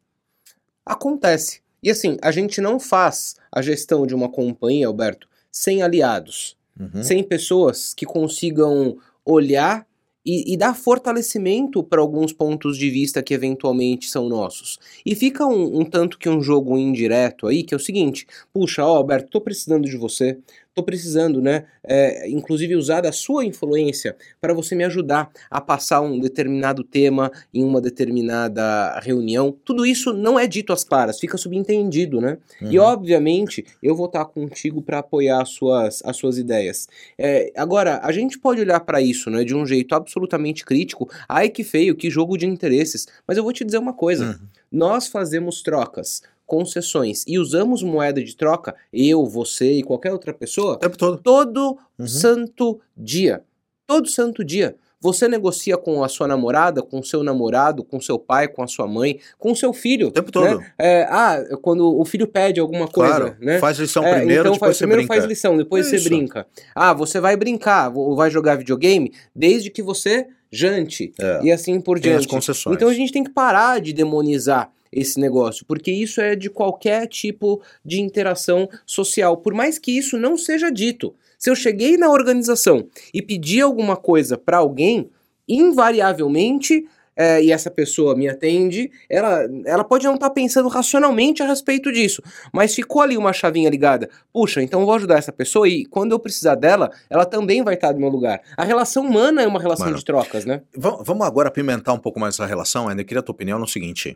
Acontece. 0.83 1.66
E 1.81 1.89
assim, 1.89 2.17
a 2.21 2.31
gente 2.31 2.59
não 2.59 2.79
faz 2.79 3.35
a 3.51 3.61
gestão 3.61 4.05
de 4.05 4.15
uma 4.15 4.29
companhia, 4.29 4.87
Alberto, 4.87 5.27
sem 5.51 5.81
aliados, 5.81 6.57
uhum. 6.79 7.03
sem 7.03 7.23
pessoas 7.23 7.93
que 7.93 8.05
consigam 8.05 8.97
olhar 9.25 9.85
e, 10.27 10.53
e 10.53 10.57
dar 10.57 10.75
fortalecimento 10.75 11.81
para 11.81 12.01
alguns 12.01 12.33
pontos 12.33 12.77
de 12.77 12.89
vista 12.89 13.23
que 13.23 13.33
eventualmente 13.33 14.09
são 14.09 14.27
nossos. 14.27 14.77
E 15.05 15.15
fica 15.15 15.45
um, 15.45 15.79
um, 15.79 15.85
tanto 15.85 16.19
que 16.19 16.27
um 16.27 16.41
jogo 16.41 16.77
indireto 16.77 17.47
aí, 17.47 17.63
que 17.63 17.73
é 17.73 17.77
o 17.77 17.79
seguinte: 17.79 18.27
puxa, 18.53 18.85
ó, 18.85 18.97
Alberto, 18.97 19.29
tô 19.29 19.39
precisando 19.39 19.87
de 19.87 19.95
você, 19.95 20.37
estou 20.77 20.83
precisando, 20.83 21.41
né, 21.41 21.65
é, 21.83 22.29
inclusive 22.29 22.75
usar 22.75 23.01
da 23.01 23.11
sua 23.11 23.43
influência 23.43 24.15
para 24.39 24.53
você 24.53 24.75
me 24.75 24.83
ajudar 24.83 25.29
a 25.49 25.59
passar 25.59 26.01
um 26.01 26.19
determinado 26.19 26.83
tema 26.83 27.31
em 27.51 27.63
uma 27.63 27.81
determinada 27.81 28.99
reunião. 28.99 29.55
Tudo 29.65 29.85
isso 29.85 30.13
não 30.13 30.39
é 30.39 30.45
dito 30.45 30.71
às 30.71 30.83
claras, 30.83 31.19
fica 31.19 31.37
subentendido, 31.37 32.21
né? 32.21 32.37
Uhum. 32.61 32.71
E 32.71 32.79
obviamente 32.79 33.65
eu 33.81 33.95
vou 33.95 34.05
estar 34.05 34.25
contigo 34.25 34.81
para 34.81 34.99
apoiar 34.99 35.41
as 35.41 35.49
suas, 35.49 36.01
as 36.05 36.15
suas 36.15 36.37
ideias. 36.37 36.87
É, 37.17 37.51
agora, 37.55 37.99
a 38.03 38.11
gente 38.11 38.37
pode 38.37 38.61
olhar 38.61 38.79
para 38.81 39.01
isso, 39.01 39.29
né, 39.29 39.43
de 39.43 39.55
um 39.55 39.65
jeito 39.65 39.95
absolutamente 39.95 40.63
crítico. 40.63 41.09
Ai 41.27 41.49
que 41.49 41.63
feio, 41.63 41.95
que 41.95 42.09
jogo 42.09 42.37
de 42.37 42.45
interesses. 42.45 43.07
Mas 43.27 43.37
eu 43.37 43.43
vou 43.43 43.53
te 43.53 43.65
dizer 43.65 43.79
uma 43.79 43.93
coisa: 43.93 44.25
uhum. 44.25 44.47
nós 44.71 45.07
fazemos 45.07 45.61
trocas 45.61 46.21
concessões 46.47 47.23
e 47.27 47.37
usamos 47.37 47.83
moeda 47.83 48.23
de 48.23 48.35
troca, 48.35 48.73
eu, 48.91 49.25
você 49.25 49.73
e 49.73 49.83
qualquer 49.83 50.11
outra 50.13 50.33
pessoa, 50.33 50.73
o 50.73 50.77
tempo 50.77 50.97
todo. 50.97 51.21
Todo 51.21 51.77
uhum. 51.99 52.07
santo 52.07 52.79
dia. 52.95 53.43
Todo 53.85 54.07
santo 54.07 54.43
dia. 54.43 54.75
Você 54.99 55.27
negocia 55.27 55.77
com 55.77 56.03
a 56.03 56.09
sua 56.09 56.27
namorada, 56.27 56.81
com 56.81 56.99
o 56.99 57.03
seu 57.03 57.21
namorado, 57.23 57.83
com 57.83 58.01
seu 58.01 58.17
pai, 58.17 58.47
com 58.47 58.63
a 58.63 58.67
sua 58.67 58.87
mãe, 58.87 59.19
com 59.37 59.51
o 59.51 59.55
seu 59.55 59.71
filho. 59.71 60.07
O 60.07 60.11
tempo 60.11 60.31
todo. 60.31 60.57
Né? 60.57 60.71
É, 60.77 61.03
ah, 61.03 61.43
quando 61.61 61.95
o 61.99 62.03
filho 62.03 62.27
pede 62.27 62.59
alguma 62.59 62.87
coisa, 62.87 63.15
claro, 63.15 63.35
né? 63.39 63.59
faz 63.59 63.77
lição 63.77 64.03
É, 64.03 64.15
primeiro, 64.15 64.41
então 64.41 64.53
depois 64.53 64.59
faz, 64.69 64.77
você 64.77 64.83
primeiro 64.85 65.01
brinca. 65.03 65.13
faz 65.13 65.25
lição, 65.25 65.55
depois 65.55 65.85
É 65.85 65.89
você 65.99 66.03
brinca. 66.09 66.47
Ah, 66.73 66.93
você 66.93 67.19
vai 67.19 67.37
brincar 67.37 67.95
ou 67.95 68.15
vai 68.15 68.31
jogar 68.31 68.55
videogame 68.55 69.13
desde 69.35 69.69
que 69.69 69.83
você 69.83 70.27
jante 70.51 71.13
É. 71.19 71.41
e 71.43 71.51
assim 71.51 71.79
por 71.79 71.99
Tem 71.99 72.13
as 72.13 72.21
diante. 72.21 72.31
concessões. 72.33 72.75
Então 72.75 72.89
a 72.89 72.93
gente 72.93 73.11
tem 73.11 73.23
que 73.23 73.29
parar 73.29 73.79
de 73.79 73.93
demonizar 73.93 74.71
esse 74.99 75.19
negócio, 75.19 75.65
porque 75.65 75.91
isso 75.91 76.19
é 76.19 76.35
de 76.35 76.49
qualquer 76.49 77.07
tipo 77.07 77.61
de 77.85 78.01
interação 78.01 78.67
social, 78.85 79.37
por 79.37 79.53
mais 79.53 79.77
que 79.77 79.91
isso 79.95 80.17
não 80.17 80.35
seja 80.37 80.71
dito. 80.71 81.13
Se 81.37 81.49
eu 81.49 81.55
cheguei 81.55 81.97
na 81.97 82.09
organização 82.09 82.87
e 83.13 83.21
pedi 83.21 83.61
alguma 83.61 83.95
coisa 83.95 84.37
para 84.37 84.57
alguém, 84.57 85.09
invariavelmente, 85.47 86.85
é, 87.19 87.43
e 87.43 87.51
essa 87.51 87.71
pessoa 87.71 88.15
me 88.15 88.27
atende, 88.29 88.91
ela, 89.09 89.39
ela 89.65 89.83
pode 89.83 90.05
não 90.05 90.13
estar 90.15 90.29
pensando 90.29 90.67
racionalmente 90.67 91.41
a 91.41 91.47
respeito 91.47 91.91
disso, 91.91 92.21
mas 92.53 92.75
ficou 92.75 93.01
ali 93.01 93.17
uma 93.17 93.33
chavinha 93.33 93.69
ligada. 93.71 94.07
Puxa, 94.31 94.61
então 94.61 94.85
vou 94.85 94.93
ajudar 94.93 95.17
essa 95.17 95.31
pessoa 95.31 95.67
e 95.67 95.83
quando 95.85 96.11
eu 96.11 96.19
precisar 96.19 96.53
dela, 96.55 96.91
ela 97.09 97.25
também 97.25 97.63
vai 97.63 97.73
estar 97.73 97.91
do 97.91 97.99
meu 97.99 98.09
lugar. 98.09 98.41
A 98.55 98.63
relação 98.63 99.03
humana 99.03 99.41
é 99.41 99.47
uma 99.47 99.59
relação 99.59 99.87
Mano. 99.87 99.97
de 99.97 100.05
trocas, 100.05 100.45
né? 100.45 100.61
Va- 100.75 100.99
Vamos 101.03 101.25
agora 101.25 101.47
apimentar 101.47 101.93
um 101.93 101.99
pouco 101.99 102.19
mais 102.19 102.35
essa 102.35 102.45
relação, 102.45 102.87
ainda 102.87 103.03
queria 103.03 103.19
a 103.21 103.23
tua 103.23 103.33
opinião 103.33 103.57
no 103.57 103.67
seguinte. 103.67 104.15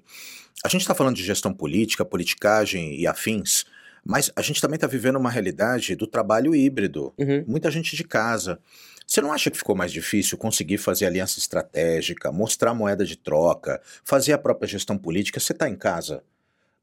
A 0.63 0.67
gente 0.67 0.81
está 0.81 0.93
falando 0.93 1.15
de 1.15 1.23
gestão 1.23 1.53
política, 1.53 2.05
politicagem 2.05 2.99
e 2.99 3.07
afins, 3.07 3.65
mas 4.03 4.31
a 4.35 4.41
gente 4.41 4.61
também 4.61 4.75
está 4.75 4.87
vivendo 4.87 5.15
uma 5.15 5.29
realidade 5.29 5.95
do 5.95 6.07
trabalho 6.07 6.55
híbrido. 6.55 7.13
Uhum. 7.17 7.43
Muita 7.47 7.69
gente 7.71 7.95
de 7.95 8.03
casa. 8.03 8.59
Você 9.05 9.21
não 9.21 9.33
acha 9.33 9.51
que 9.51 9.57
ficou 9.57 9.75
mais 9.75 9.91
difícil 9.91 10.37
conseguir 10.37 10.77
fazer 10.77 11.05
aliança 11.05 11.37
estratégica, 11.37 12.31
mostrar 12.31 12.73
moeda 12.73 13.05
de 13.05 13.17
troca, 13.17 13.81
fazer 14.03 14.33
a 14.33 14.37
própria 14.37 14.67
gestão 14.67 14.97
política? 14.97 15.39
Você 15.39 15.51
está 15.51 15.67
em 15.67 15.75
casa. 15.75 16.23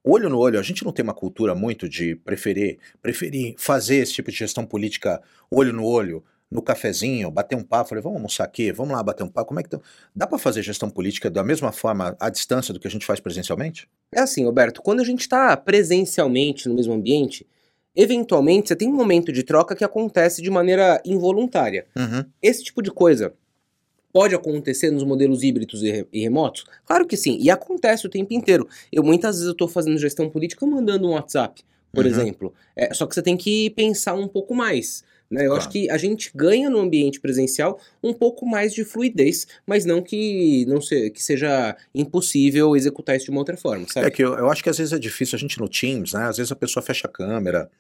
Olho 0.05 0.29
no 0.29 0.39
olho, 0.39 0.59
a 0.59 0.63
gente 0.63 0.85
não 0.85 0.93
tem 0.93 1.03
uma 1.03 1.15
cultura 1.15 1.55
muito 1.55 1.89
de 1.89 2.15
preferir, 2.17 2.79
preferir 3.03 3.55
fazer 3.59 3.97
esse 3.97 4.13
tipo 4.13 4.31
de 4.31 4.37
gestão 4.37 4.65
política 4.65 5.23
olho 5.51 5.73
no 5.73 5.85
olho, 5.85 6.25
no 6.51 6.63
cafezinho, 6.63 7.31
bater 7.31 7.57
um 7.57 7.63
papo, 7.63 7.91
falei, 7.91 8.03
vamos 8.03 8.17
almoçar 8.17 8.45
aqui, 8.45 8.73
vamos 8.73 8.95
lá 8.95 9.03
bater 9.03 9.23
um 9.23 9.29
papo, 9.29 9.49
como 9.49 9.61
é 9.61 9.63
que 9.63 9.69
tá? 9.69 9.79
Dá 10.17 10.27
para 10.27 10.39
fazer 10.39 10.63
gestão 10.63 10.89
política 10.89 11.29
da 11.31 11.45
mesma 11.45 11.73
forma 11.73 12.17
à 12.19 12.31
distância 12.31 12.73
do 12.73 12.81
que 12.81 12.89
a 12.89 12.91
gente 12.91 13.05
faz 13.05 13.21
presencialmente? 13.21 13.87
É 14.15 14.21
assim, 14.21 14.45
Roberto, 14.45 14.81
quando 14.81 15.01
a 15.01 15.05
gente 15.05 15.21
está 15.21 15.55
presencialmente 15.57 16.69
no 16.69 16.75
mesmo 16.75 16.95
ambiente, 16.95 17.47
eventualmente 17.95 18.69
você 18.69 18.77
tem 18.77 18.89
um 18.89 18.95
momento 18.95 19.33
de 19.33 19.43
troca 19.43 19.75
que 19.75 19.85
acontece 19.85 20.41
de 20.41 20.51
maneira 20.51 21.01
involuntária. 21.05 21.87
Uhum. 21.97 22.25
Esse 22.43 22.65
tipo 22.65 22.81
de 22.83 22.91
coisa 22.91 23.35
pode 24.13 24.35
acontecer 24.35 24.91
nos 24.91 25.05
modelos 25.05 25.43
híbridos 25.43 25.83
e, 25.83 25.91
re- 25.91 26.07
e 26.13 26.21
remotos? 26.23 26.65
Claro 26.87 27.07
que 27.07 27.17
sim, 27.17 27.37
e 27.41 27.51
acontece 27.51 28.07
o 28.07 28.11
tempo 28.11 28.33
inteiro. 28.33 28.69
Eu 28.91 29.03
muitas 29.03 29.37
vezes 29.37 29.51
estou 29.51 29.69
fazendo 29.69 29.99
gestão 29.99 30.31
política 30.31 30.65
mandando 30.65 31.09
um 31.09 31.13
WhatsApp, 31.13 31.63
por 31.93 32.05
Uhum. 32.05 32.11
exemplo. 32.11 32.55
É, 32.75 32.93
só 32.95 33.07
que 33.07 33.15
você 33.15 33.23
tem 33.23 33.37
que 33.37 33.71
pensar 33.71 34.15
um 34.15 34.27
pouco 34.29 34.55
mais. 34.55 35.05
Né? 35.31 35.43
Eu 35.43 35.49
Claro. 35.49 35.61
acho 35.61 35.69
que 35.69 35.91
a 35.91 35.99
gente 35.99 36.31
ganha 36.35 36.71
no 36.71 36.79
ambiente 36.79 37.21
presencial 37.21 37.79
um 38.03 38.15
pouco 38.15 38.47
mais 38.47 38.73
de 38.73 38.85
fluidez, 38.85 39.47
mas 39.67 39.85
não 39.85 40.01
que 40.03 40.65
não 40.67 40.81
se, 40.81 41.11
que 41.11 41.23
seja 41.23 41.77
impossível 41.95 42.75
executar 42.75 43.15
isso 43.17 43.27
de 43.27 43.31
uma 43.31 43.41
outra 43.41 43.57
forma, 43.57 43.87
sabe? 43.89 44.07
É 44.07 44.11
que 44.11 44.23
eu, 44.25 44.35
eu 44.35 44.51
acho 44.51 44.63
que 44.63 44.71
às 44.71 44.79
vezes 44.79 44.93
é 44.93 44.99
difícil 44.99 45.37
a 45.37 45.39
gente 45.39 45.59
no 45.61 45.69
Teams, 45.69 46.15
né? 46.15 46.25
Às 46.25 46.39
vezes 46.39 46.51
a 46.51 46.57
pessoa 46.57 46.83
fecha 46.83 47.07
a 47.07 47.11
câmera, 47.11 47.71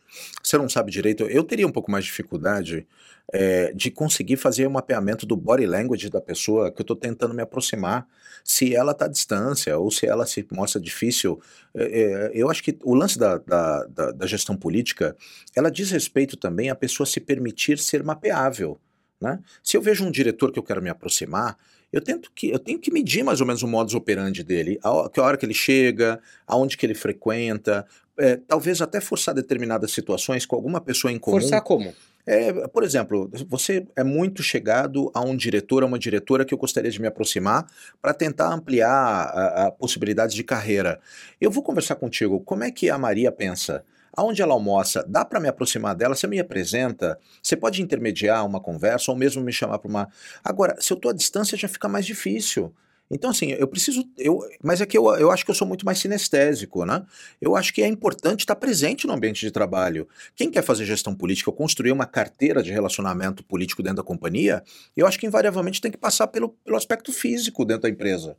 você 0.43 0.59
não 0.59 0.69
sabe 0.69 0.91
direito. 0.91 1.25
Eu 1.25 1.43
teria 1.43 1.67
um 1.67 1.73
pouco 1.73 1.91
mais 1.91 2.05
de 2.05 2.11
dificuldade 2.11 2.87
é, 3.33 3.73
de 3.73 3.91
conseguir 3.91 4.37
fazer 4.37 4.67
o 4.67 4.71
mapeamento 4.71 5.25
do 5.27 5.37
body 5.37 5.67
language 5.67 6.09
da 6.11 6.21
pessoa 6.21 6.71
que 6.71 6.81
eu 6.81 6.85
estou 6.85 6.97
tentando 6.97 7.35
me 7.35 7.43
aproximar, 7.43 8.07
se 8.45 8.75
ela 8.75 8.93
está 8.93 9.05
à 9.05 9.09
distância 9.09 9.77
ou 9.79 9.91
se 9.91 10.07
ela 10.07 10.27
se 10.27 10.47
mostra 10.53 10.81
difícil. 10.81 11.41
É, 11.79 11.85
é, 11.85 12.31
eu 12.35 12.51
acho 12.51 12.63
que 12.63 12.77
o 12.83 12.95
lance 12.95 13.19
da, 13.19 13.39
da, 13.39 13.85
da, 13.85 14.11
da 14.13 14.27
gestão 14.27 14.57
política, 14.57 15.17
ela 15.55 15.71
diz 15.71 15.91
respeito 15.91 16.37
também 16.37 16.71
à 16.71 16.75
pessoa 16.75 17.07
se 17.07 17.21
permitir 17.21 17.79
ser 17.79 18.03
mapeável. 18.03 18.79
Né? 19.21 19.39
Se 19.63 19.77
eu 19.77 19.83
vejo 19.83 20.05
um 20.05 20.11
diretor 20.11 20.53
que 20.53 20.59
eu 20.59 20.63
quero 20.63 20.83
me 20.83 20.89
aproximar, 20.89 21.57
eu 21.93 22.01
tento 22.01 22.31
que 22.35 22.51
eu 22.51 22.59
tenho 22.59 22.79
que 22.79 22.91
medir 22.93 23.25
mais 23.25 23.41
ou 23.41 23.47
menos 23.47 23.63
o 23.63 23.67
modus 23.69 23.95
operandi 23.95 24.45
dele, 24.45 24.79
a, 24.83 24.93
ho- 24.93 25.09
que 25.09 25.19
hora 25.21 25.37
que 25.37 25.47
ele 25.47 25.55
chega, 25.55 26.21
aonde 26.47 26.77
que 26.77 26.85
ele 26.85 26.95
frequenta, 26.95 27.87
é, 28.19 28.37
talvez 28.37 28.83
até 28.83 29.01
forçar 29.01 29.35
determinadas 29.35 29.91
situações 29.93 30.45
com 30.45 30.55
alguma 30.55 30.81
pessoa 30.81 31.11
em 31.13 31.19
comum. 31.19 31.41
Forçar 31.41 31.63
como? 31.63 31.95
É, 32.31 32.69
por 32.69 32.85
exemplo, 32.85 33.31
você 33.49 33.87
é 33.97 34.05
muito 34.05 34.43
chegado 34.43 35.11
a 35.15 35.21
um 35.23 35.35
diretor, 35.35 35.83
a 35.83 35.87
uma 35.87 35.99
diretora 35.99 36.45
que 36.45 36.53
eu 36.53 36.59
gostaria 36.59 36.91
de 36.91 37.01
me 37.01 37.07
aproximar 37.07 37.67
para 38.03 38.13
tentar 38.13 38.53
ampliar 38.53 38.93
a, 38.93 39.69
a 39.69 40.27
de 40.27 40.45
carreira. 40.45 41.01
Eu 41.41 41.51
vou 41.51 41.63
conversar 41.63 41.95
contigo. 41.95 42.39
Como 42.41 42.63
é 42.63 42.71
que 42.71 42.91
a 42.91 42.99
Maria 42.99 43.33
pensa? 43.33 43.83
Aonde 44.15 44.43
ela 44.43 44.53
almoça? 44.53 45.03
Dá 45.09 45.25
para 45.25 45.41
me 45.41 45.49
aproximar 45.49 45.95
dela? 45.95 46.15
Você 46.15 46.27
me 46.27 46.39
apresenta? 46.39 47.19
Você 47.43 47.57
pode 47.57 47.81
intermediar 47.81 48.45
uma 48.45 48.61
conversa 48.61 49.11
ou 49.11 49.17
mesmo 49.17 49.43
me 49.43 49.53
chamar 49.53 49.79
para 49.79 49.89
uma. 49.89 50.09
Agora, 50.45 50.77
se 50.79 50.93
eu 50.93 50.97
estou 50.97 51.11
à 51.11 51.15
distância, 51.15 51.57
já 51.57 51.67
fica 51.67 51.89
mais 51.89 52.05
difícil. 52.05 52.75
Então, 53.11 53.31
assim, 53.31 53.53
eu 53.53 53.67
preciso. 53.67 54.05
Eu, 54.19 54.41
mas 54.63 54.81
é 54.81 54.87
que 54.87 54.97
eu, 54.97 55.07
eu 55.17 55.31
acho 55.31 55.45
que 55.45 55.51
eu 55.51 55.55
sou 55.55 55.67
muito 55.67 55.87
mais 55.87 55.99
sinestésico, 55.99 56.85
né? 56.85 57.05
Eu 57.41 57.57
acho 57.57 57.73
que 57.73 57.83
é 57.83 57.87
importante 57.87 58.41
estar 58.41 58.57
presente 58.57 59.07
no 59.07 59.15
ambiente 59.15 59.41
de 59.41 59.51
trabalho. 59.51 60.07
Quem 60.37 60.51
quer 60.51 60.63
fazer 60.63 60.85
gestão 60.85 61.15
política 61.15 61.49
ou 61.49 61.57
construir 61.57 61.91
uma 61.91 62.07
carteira 62.07 62.63
de 62.63 62.71
relacionamento 62.71 63.43
político 63.43 63.83
dentro 63.83 63.97
da 63.97 64.03
companhia, 64.03 64.63
eu 64.97 65.07
acho 65.07 65.19
que 65.19 65.27
invariavelmente 65.27 65.81
tem 65.81 65.91
que 65.91 65.97
passar 65.97 66.27
pelo, 66.27 66.51
pelo 66.51 66.77
aspecto 66.77 67.13
físico 67.13 67.65
dentro 67.65 67.83
da 67.83 67.89
empresa. 67.89 68.37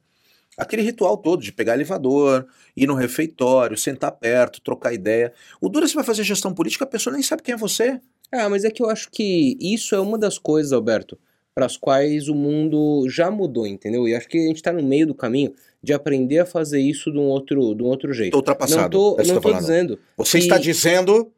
Aquele 0.55 0.81
ritual 0.81 1.17
todo 1.17 1.41
de 1.41 1.51
pegar 1.51 1.73
elevador, 1.73 2.45
ir 2.75 2.85
no 2.85 2.93
refeitório, 2.93 3.77
sentar 3.77 4.11
perto, 4.11 4.61
trocar 4.61 4.93
ideia. 4.93 5.33
O 5.61 5.69
duro 5.69 5.85
é 5.85 5.87
você 5.87 5.95
vai 5.95 6.03
fazer 6.03 6.23
gestão 6.23 6.53
política, 6.53 6.83
a 6.83 6.87
pessoa 6.87 7.13
nem 7.13 7.23
sabe 7.23 7.41
quem 7.41 7.53
é 7.53 7.57
você. 7.57 7.99
Ah, 8.31 8.49
mas 8.49 8.63
é 8.63 8.69
que 8.69 8.83
eu 8.83 8.89
acho 8.89 9.09
que 9.09 9.57
isso 9.59 9.95
é 9.95 9.99
uma 9.99 10.17
das 10.17 10.37
coisas, 10.37 10.71
Alberto, 10.71 11.17
para 11.53 11.65
as 11.65 11.75
quais 11.77 12.27
o 12.29 12.35
mundo 12.35 13.05
já 13.09 13.29
mudou, 13.29 13.67
entendeu? 13.67 14.07
E 14.07 14.15
acho 14.15 14.27
que 14.27 14.37
a 14.37 14.47
gente 14.47 14.61
tá 14.61 14.71
no 14.71 14.83
meio 14.83 15.07
do 15.07 15.15
caminho 15.15 15.53
de 15.81 15.93
aprender 15.93 16.39
a 16.39 16.45
fazer 16.45 16.79
isso 16.79 17.11
de 17.11 17.17
um 17.17 17.27
outro, 17.27 17.73
de 17.73 17.83
um 17.83 17.87
outro 17.87 18.13
jeito. 18.13 18.27
Estou 18.27 18.39
ultrapassado. 18.39 18.81
não 18.81 18.89
tô, 19.15 19.21
é 19.21 19.25
não 19.25 19.41
tô 19.41 19.53
dizendo. 19.53 19.99
Você 20.17 20.37
que- 20.37 20.43
está 20.45 20.57
dizendo 20.57 21.31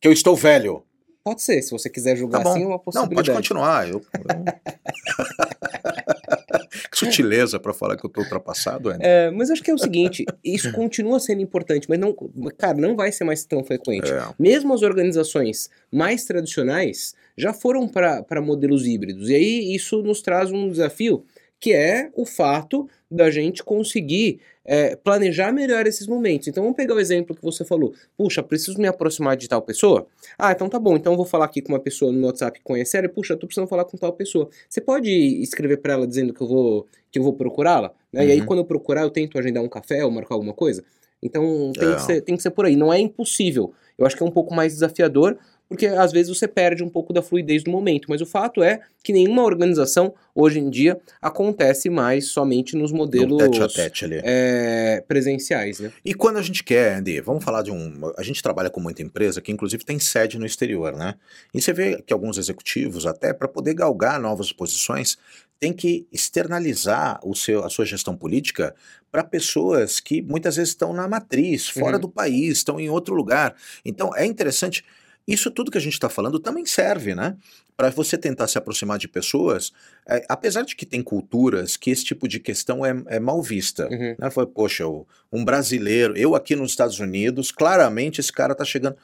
que 0.00 0.08
eu 0.08 0.12
estou 0.12 0.34
velho. 0.36 0.82
Pode 1.24 1.42
ser, 1.42 1.60
se 1.60 1.72
você 1.72 1.90
quiser 1.90 2.16
julgar 2.16 2.42
Tá 2.42 2.50
assim, 2.50 2.62
é 2.62 2.66
uma 2.66 2.70
Não, 2.70 2.78
possibilidade. 2.78 3.14
pode 3.14 3.32
continuar. 3.36 3.88
Eu, 3.88 4.00
eu... 4.00 4.02
que 6.90 6.96
sutileza 6.98 7.60
para 7.60 7.74
falar 7.74 7.96
que 7.96 8.04
eu 8.04 8.08
estou 8.08 8.22
ultrapassado, 8.24 8.88
Andy. 8.88 9.00
É, 9.02 9.30
mas 9.30 9.50
acho 9.50 9.62
que 9.62 9.70
é 9.70 9.74
o 9.74 9.78
seguinte, 9.78 10.24
isso 10.42 10.72
continua 10.72 11.20
sendo 11.20 11.42
importante, 11.42 11.86
mas 11.88 11.98
não, 11.98 12.14
cara, 12.56 12.78
não 12.78 12.96
vai 12.96 13.12
ser 13.12 13.24
mais 13.24 13.44
tão 13.44 13.62
frequente. 13.64 14.10
É. 14.10 14.22
Mesmo 14.38 14.72
as 14.72 14.82
organizações 14.82 15.68
mais 15.92 16.24
tradicionais 16.24 17.14
já 17.38 17.52
foram 17.52 17.88
para 17.88 18.40
modelos 18.42 18.86
híbridos. 18.86 19.30
E 19.30 19.34
aí 19.34 19.74
isso 19.74 20.02
nos 20.02 20.20
traz 20.20 20.50
um 20.52 20.68
desafio, 20.70 21.24
que 21.60 21.72
é 21.72 22.10
o 22.14 22.24
fato 22.26 22.88
da 23.10 23.30
gente 23.30 23.64
conseguir 23.64 24.40
é, 24.64 24.94
planejar 24.96 25.50
melhor 25.50 25.86
esses 25.86 26.06
momentos. 26.06 26.46
Então 26.46 26.62
vamos 26.62 26.76
pegar 26.76 26.94
o 26.94 27.00
exemplo 27.00 27.34
que 27.34 27.42
você 27.42 27.64
falou. 27.64 27.94
Puxa, 28.16 28.42
preciso 28.42 28.78
me 28.78 28.86
aproximar 28.86 29.34
de 29.36 29.48
tal 29.48 29.62
pessoa? 29.62 30.06
Ah, 30.38 30.52
então 30.52 30.68
tá 30.68 30.78
bom. 30.78 30.94
Então 30.96 31.14
eu 31.14 31.16
vou 31.16 31.24
falar 31.24 31.46
aqui 31.46 31.62
com 31.62 31.72
uma 31.72 31.80
pessoa 31.80 32.12
no 32.12 32.26
WhatsApp 32.26 32.58
que 32.58 32.64
conhece 32.64 32.96
ela. 32.96 33.06
e, 33.06 33.08
Puxa, 33.08 33.32
eu 33.32 33.38
tô 33.38 33.46
precisando 33.46 33.68
falar 33.68 33.86
com 33.86 33.96
tal 33.96 34.12
pessoa. 34.12 34.50
Você 34.68 34.80
pode 34.80 35.10
escrever 35.10 35.78
para 35.78 35.94
ela 35.94 36.06
dizendo 36.06 36.34
que 36.34 36.40
eu 36.42 36.46
vou 36.46 36.86
que 37.10 37.18
eu 37.18 37.22
vou 37.22 37.32
procurá-la? 37.32 37.92
né? 38.12 38.26
E 38.26 38.32
aí 38.32 38.40
Uhum. 38.40 38.46
quando 38.46 38.58
eu 38.58 38.64
procurar, 38.66 39.02
eu 39.02 39.10
tento 39.10 39.38
agendar 39.38 39.62
um 39.64 39.68
café 39.68 40.04
ou 40.04 40.10
marcar 40.10 40.34
alguma 40.34 40.52
coisa? 40.52 40.84
Então 41.22 41.72
tem, 41.72 41.88
É. 41.90 41.94
que 41.94 42.02
ser, 42.02 42.20
tem 42.20 42.36
que 42.36 42.42
ser 42.42 42.50
por 42.50 42.66
aí. 42.66 42.76
Não 42.76 42.92
é 42.92 42.98
impossível. 43.00 43.72
Eu 43.96 44.06
acho 44.06 44.14
que 44.16 44.22
é 44.22 44.26
um 44.26 44.30
pouco 44.30 44.54
mais 44.54 44.74
desafiador, 44.74 45.36
porque 45.68 45.86
às 45.86 46.10
vezes 46.12 46.34
você 46.36 46.48
perde 46.48 46.82
um 46.82 46.88
pouco 46.88 47.12
da 47.12 47.20
fluidez 47.22 47.62
do 47.62 47.70
momento. 47.70 48.06
Mas 48.08 48.20
o 48.22 48.26
fato 48.26 48.62
é 48.62 48.80
que 49.04 49.12
nenhuma 49.12 49.42
organização, 49.44 50.14
hoje 50.34 50.58
em 50.58 50.70
dia, 50.70 50.98
acontece 51.20 51.90
mais 51.90 52.28
somente 52.28 52.74
nos 52.76 52.90
modelos 52.90 53.38
tete 53.38 53.62
a 53.62 53.68
tete 53.68 54.04
ali. 54.06 54.20
é, 54.24 55.04
presenciais, 55.06 55.78
né? 55.80 55.92
E 56.04 56.14
quando 56.14 56.38
a 56.38 56.42
gente 56.42 56.64
quer, 56.64 56.94
Andy, 56.96 57.20
vamos 57.20 57.44
falar 57.44 57.62
de 57.62 57.70
um. 57.70 58.00
A 58.16 58.22
gente 58.22 58.42
trabalha 58.42 58.70
com 58.70 58.80
muita 58.80 59.02
empresa 59.02 59.40
que, 59.42 59.52
inclusive, 59.52 59.84
tem 59.84 59.98
sede 59.98 60.38
no 60.38 60.46
exterior, 60.46 60.96
né? 60.96 61.14
E 61.52 61.60
você 61.60 61.72
vê 61.72 62.02
que 62.02 62.12
alguns 62.12 62.38
executivos, 62.38 63.04
até 63.06 63.32
para 63.32 63.46
poder 63.46 63.74
galgar 63.74 64.18
novas 64.20 64.50
posições, 64.52 65.18
tem 65.60 65.72
que 65.72 66.06
externalizar 66.12 67.18
o 67.24 67.34
seu, 67.34 67.64
a 67.64 67.68
sua 67.68 67.84
gestão 67.84 68.16
política 68.16 68.74
para 69.10 69.24
pessoas 69.24 70.00
que 70.00 70.22
muitas 70.22 70.56
vezes 70.56 70.70
estão 70.70 70.92
na 70.92 71.08
matriz, 71.08 71.68
fora 71.68 71.96
Uhum. 71.96 72.00
do 72.02 72.08
país, 72.08 72.58
estão 72.58 72.78
em 72.78 72.88
outro 72.88 73.14
lugar. 73.14 73.54
Então 73.84 74.14
é 74.16 74.24
interessante. 74.24 74.84
Isso 75.28 75.50
tudo 75.50 75.70
que 75.70 75.76
a 75.76 75.80
gente 75.80 75.92
está 75.92 76.08
falando 76.08 76.40
também 76.40 76.64
serve, 76.64 77.14
né? 77.14 77.36
Para 77.76 77.90
você 77.90 78.16
tentar 78.16 78.48
se 78.48 78.56
aproximar 78.56 78.98
de 78.98 79.06
pessoas, 79.06 79.74
é, 80.08 80.24
apesar 80.26 80.62
de 80.62 80.74
que 80.74 80.86
tem 80.86 81.02
culturas 81.02 81.76
que 81.76 81.90
esse 81.90 82.02
tipo 82.02 82.26
de 82.26 82.40
questão 82.40 82.84
é, 82.84 82.94
é 83.08 83.20
mal 83.20 83.42
vista. 83.42 83.86
Uhum. 83.90 84.16
Né? 84.18 84.30
Foi, 84.30 84.46
poxa, 84.46 84.84
um 85.30 85.44
brasileiro, 85.44 86.16
eu 86.16 86.34
aqui 86.34 86.56
nos 86.56 86.70
Estados 86.70 86.98
Unidos, 86.98 87.52
claramente 87.52 88.22
esse 88.22 88.32
cara 88.32 88.54
tá 88.54 88.64
chegando 88.64 88.96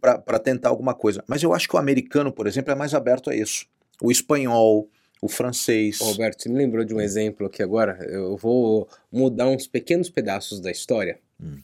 para 0.00 0.38
tentar 0.38 0.68
alguma 0.68 0.94
coisa. 0.94 1.24
Mas 1.26 1.42
eu 1.42 1.52
acho 1.52 1.68
que 1.68 1.74
o 1.74 1.78
americano, 1.78 2.30
por 2.30 2.46
exemplo, 2.46 2.70
é 2.70 2.76
mais 2.76 2.94
aberto 2.94 3.28
a 3.28 3.34
isso. 3.34 3.66
O 4.00 4.10
espanhol, 4.10 4.88
o 5.20 5.28
francês. 5.28 5.98
Roberto, 6.00 6.42
você 6.42 6.48
me 6.48 6.58
lembrou 6.58 6.84
de 6.84 6.94
um 6.94 7.00
exemplo 7.00 7.48
aqui 7.48 7.60
agora. 7.60 7.98
Eu 8.08 8.36
vou 8.36 8.88
mudar 9.10 9.48
uns 9.48 9.66
pequenos 9.66 10.08
pedaços 10.08 10.60
da 10.60 10.70
história. 10.70 11.18
Hum. 11.40 11.58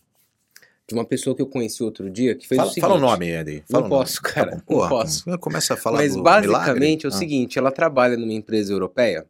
De 0.88 0.94
uma 0.94 1.04
pessoa 1.04 1.36
que 1.36 1.42
eu 1.42 1.46
conheci 1.46 1.82
outro 1.82 2.08
dia 2.08 2.34
que 2.34 2.48
fez 2.48 2.56
Fala, 2.56 2.70
o 2.70 2.72
seguinte. 2.72 2.88
fala 2.88 2.94
o 2.98 3.00
nome, 3.00 3.30
Andy. 3.30 3.62
Fala 3.70 3.82
Não 3.82 3.86
o 3.88 3.90
nome. 3.90 4.02
posso, 4.02 4.22
cara, 4.22 4.52
Tá 4.52 4.62
bom. 4.66 4.80
não 4.80 4.88
posso. 4.88 5.38
Começa 5.38 5.74
a 5.74 5.76
falar 5.76 5.98
Mas 5.98 6.16
basicamente 6.16 7.04
é 7.04 7.08
o 7.08 7.10
milagre. 7.10 7.16
Ah. 7.16 7.18
seguinte: 7.18 7.58
ela 7.58 7.70
trabalha 7.70 8.16
numa 8.16 8.32
empresa 8.32 8.72
europeia 8.72 9.26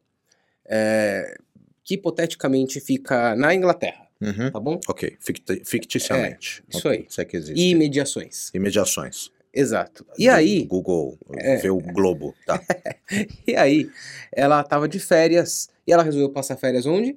é, 0.64 1.36
que 1.82 1.94
hipoteticamente 1.94 2.80
fica 2.80 3.34
na 3.34 3.54
Inglaterra, 3.54 4.06
Uhum. 4.20 4.50
tá 4.52 4.60
bom? 4.60 4.80
Ok, 4.88 5.16
ficti- 5.20 5.62
ficticiamente. 5.64 6.62
É, 6.72 6.76
isso 6.76 6.88
aí. 6.88 7.06
Isso 7.08 7.20
é 7.20 7.24
que 7.24 7.36
existe. 7.36 7.60
E 7.60 7.74
mediações. 7.74 8.50
E 8.54 8.58
mediações. 8.60 9.30
Exato. 9.52 10.06
E 10.16 10.26
Do- 10.28 10.30
aí, 10.34 10.64
Google, 10.64 11.18
É. 11.38 11.56
vê 11.56 11.70
o 11.70 11.78
Globo, 11.78 12.34
tá? 12.46 12.60
e 13.46 13.56
aí, 13.56 13.90
ela 14.32 14.62
tava 14.62 14.86
de 14.88 15.00
férias 15.00 15.68
e 15.86 15.92
ela 15.92 16.02
resolveu 16.04 16.30
passar 16.30 16.56
férias 16.56 16.86
onde? 16.86 17.16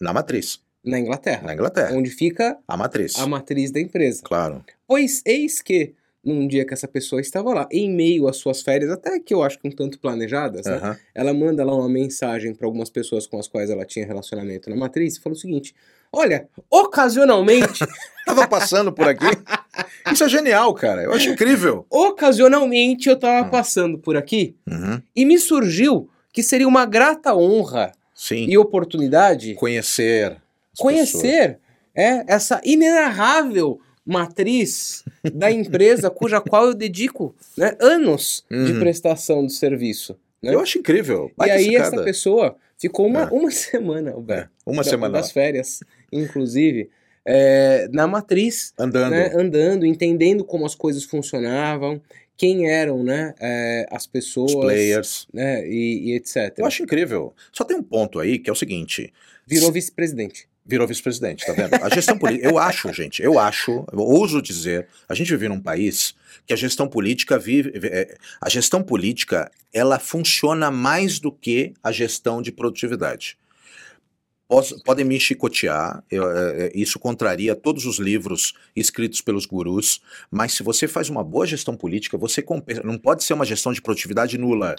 Na 0.00 0.12
matriz, 0.12 0.60
Na 0.84 0.98
Inglaterra. 0.98 1.42
na 1.46 1.54
Inglaterra. 1.54 1.94
Onde 1.94 2.10
fica 2.10 2.58
A 2.66 2.76
matriz. 2.76 3.18
a 3.18 3.26
matriz 3.26 3.70
da 3.70 3.80
empresa. 3.80 4.20
Claro. 4.24 4.64
Pois 4.86 5.22
eis 5.24 5.62
que, 5.62 5.94
num 6.24 6.46
dia 6.48 6.64
que 6.66 6.74
essa 6.74 6.88
pessoa 6.88 7.20
estava 7.20 7.54
lá, 7.54 7.68
em 7.70 7.88
meio 7.90 8.26
às 8.28 8.36
suas 8.36 8.62
férias, 8.62 8.90
até 8.90 9.18
que 9.20 9.32
eu 9.32 9.42
acho 9.42 9.58
que 9.60 9.68
um 9.68 9.70
tanto 9.70 9.98
planejadas, 10.00 10.66
né? 10.66 10.98
Ela 11.14 11.32
manda 11.32 11.64
lá 11.64 11.74
uma 11.74 11.88
mensagem 11.88 12.52
para 12.54 12.66
algumas 12.66 12.90
pessoas 12.90 13.26
com 13.26 13.38
as 13.38 13.46
quais 13.46 13.70
ela 13.70 13.84
tinha 13.84 14.04
relacionamento 14.06 14.68
na 14.70 14.76
matriz 14.76 15.16
e 15.16 15.20
falou 15.20 15.36
o 15.36 15.40
seguinte: 15.40 15.74
Olha, 16.12 16.48
ocasionalmente, 16.68 17.84
Tava 18.26 18.46
passando 18.48 18.92
por 18.92 19.06
aqui. 19.08 19.26
Isso 20.12 20.24
é 20.24 20.28
genial, 20.28 20.72
cara. 20.74 21.02
Eu 21.02 21.12
acho 21.12 21.28
incrível. 21.30 21.86
ocasionalmente 21.90 23.08
eu 23.08 23.16
tava 23.18 23.46
Hum. 23.46 23.50
passando 23.50 23.98
por 23.98 24.16
aqui 24.16 24.56
Uhum. 24.68 25.00
e 25.14 25.24
me 25.24 25.38
surgiu 25.38 26.08
que 26.32 26.42
seria 26.42 26.66
uma 26.68 26.84
grata 26.86 27.34
honra 27.34 27.92
Sim. 28.14 28.46
e 28.48 28.56
oportunidade 28.58 29.54
Conhecer. 29.54 30.36
Conhecer 30.78 31.58
é, 31.94 32.24
essa 32.26 32.60
inenarrável 32.64 33.80
matriz 34.04 35.04
da 35.34 35.50
empresa 35.50 36.10
cuja 36.10 36.40
qual 36.40 36.66
eu 36.66 36.74
dedico 36.74 37.34
né, 37.56 37.76
anos 37.80 38.44
de 38.50 38.72
Uhum. 38.72 38.78
prestação 38.80 39.46
de 39.46 39.52
serviço. 39.52 40.16
né? 40.42 40.54
Eu 40.54 40.60
acho 40.60 40.78
incrível. 40.78 41.28
E 41.30 41.34
Baita 41.36 41.54
aí 41.54 41.76
essa 41.76 42.02
pessoa 42.02 42.56
ficou 42.78 43.06
uma, 43.06 43.22
É. 43.22 43.26
uma 43.26 43.50
semana, 43.50 44.10
Alberto, 44.12 44.50
Uma 44.66 44.82
da- 44.82 44.90
semana 44.90 45.12
das 45.14 45.30
férias, 45.30 45.80
inclusive, 46.10 46.90
é, 47.24 47.86
na 47.92 48.06
matriz, 48.08 48.72
andando. 48.76 49.12
né, 49.12 49.30
andando, 49.36 49.86
entendendo 49.86 50.44
como 50.44 50.66
as 50.66 50.74
coisas 50.74 51.04
funcionavam, 51.04 52.00
quem 52.36 52.68
eram 52.68 53.04
né, 53.04 53.34
é, 53.40 53.86
as 53.88 54.04
pessoas, 54.08 54.52
Os 54.52 54.60
players. 54.60 55.28
né, 55.32 55.64
e, 55.68 56.10
e 56.10 56.14
etc. 56.16 56.54
Eu 56.58 56.66
acho 56.66 56.82
incrível. 56.82 57.32
Só 57.52 57.62
tem 57.62 57.76
um 57.76 57.82
ponto 57.82 58.18
aí 58.18 58.36
que 58.40 58.50
é 58.50 58.52
o 58.52 58.56
seguinte: 58.56 59.12
Virou 59.46 59.70
vice-presidente. 59.70 60.48
Virou 60.64 60.86
vice-presidente, 60.86 61.44
tá 61.44 61.52
vendo? 61.52 61.74
A 61.74 61.88
gestão 61.88 62.16
política. 62.16 62.48
Eu 62.48 62.58
acho, 62.58 62.92
gente, 62.92 63.22
eu 63.22 63.38
acho, 63.38 63.84
eu 63.92 63.98
ouso 63.98 64.40
dizer, 64.40 64.86
a 65.08 65.14
gente 65.14 65.30
vive 65.30 65.48
num 65.48 65.60
país 65.60 66.14
que 66.46 66.52
a 66.52 66.56
gestão 66.56 66.88
política 66.88 67.38
vive. 67.38 67.72
é, 67.84 68.16
a 68.40 68.48
gestão 68.48 68.82
política 68.82 69.50
ela 69.72 69.98
funciona 69.98 70.70
mais 70.70 71.18
do 71.18 71.32
que 71.32 71.74
a 71.82 71.90
gestão 71.90 72.40
de 72.40 72.52
produtividade. 72.52 73.36
Podem 74.84 75.04
me 75.04 75.18
chicotear, 75.18 76.04
eu, 76.10 76.30
é, 76.30 76.66
é, 76.66 76.72
isso 76.74 76.98
contraria 76.98 77.54
todos 77.54 77.86
os 77.86 77.98
livros 77.98 78.52
escritos 78.76 79.22
pelos 79.22 79.46
gurus, 79.46 80.02
mas 80.30 80.52
se 80.52 80.62
você 80.62 80.86
faz 80.86 81.08
uma 81.08 81.24
boa 81.24 81.46
gestão 81.46 81.74
política, 81.74 82.18
você 82.18 82.42
compensa. 82.42 82.82
Não 82.82 82.98
pode 82.98 83.24
ser 83.24 83.32
uma 83.32 83.46
gestão 83.46 83.72
de 83.72 83.80
produtividade 83.80 84.36
nula. 84.36 84.76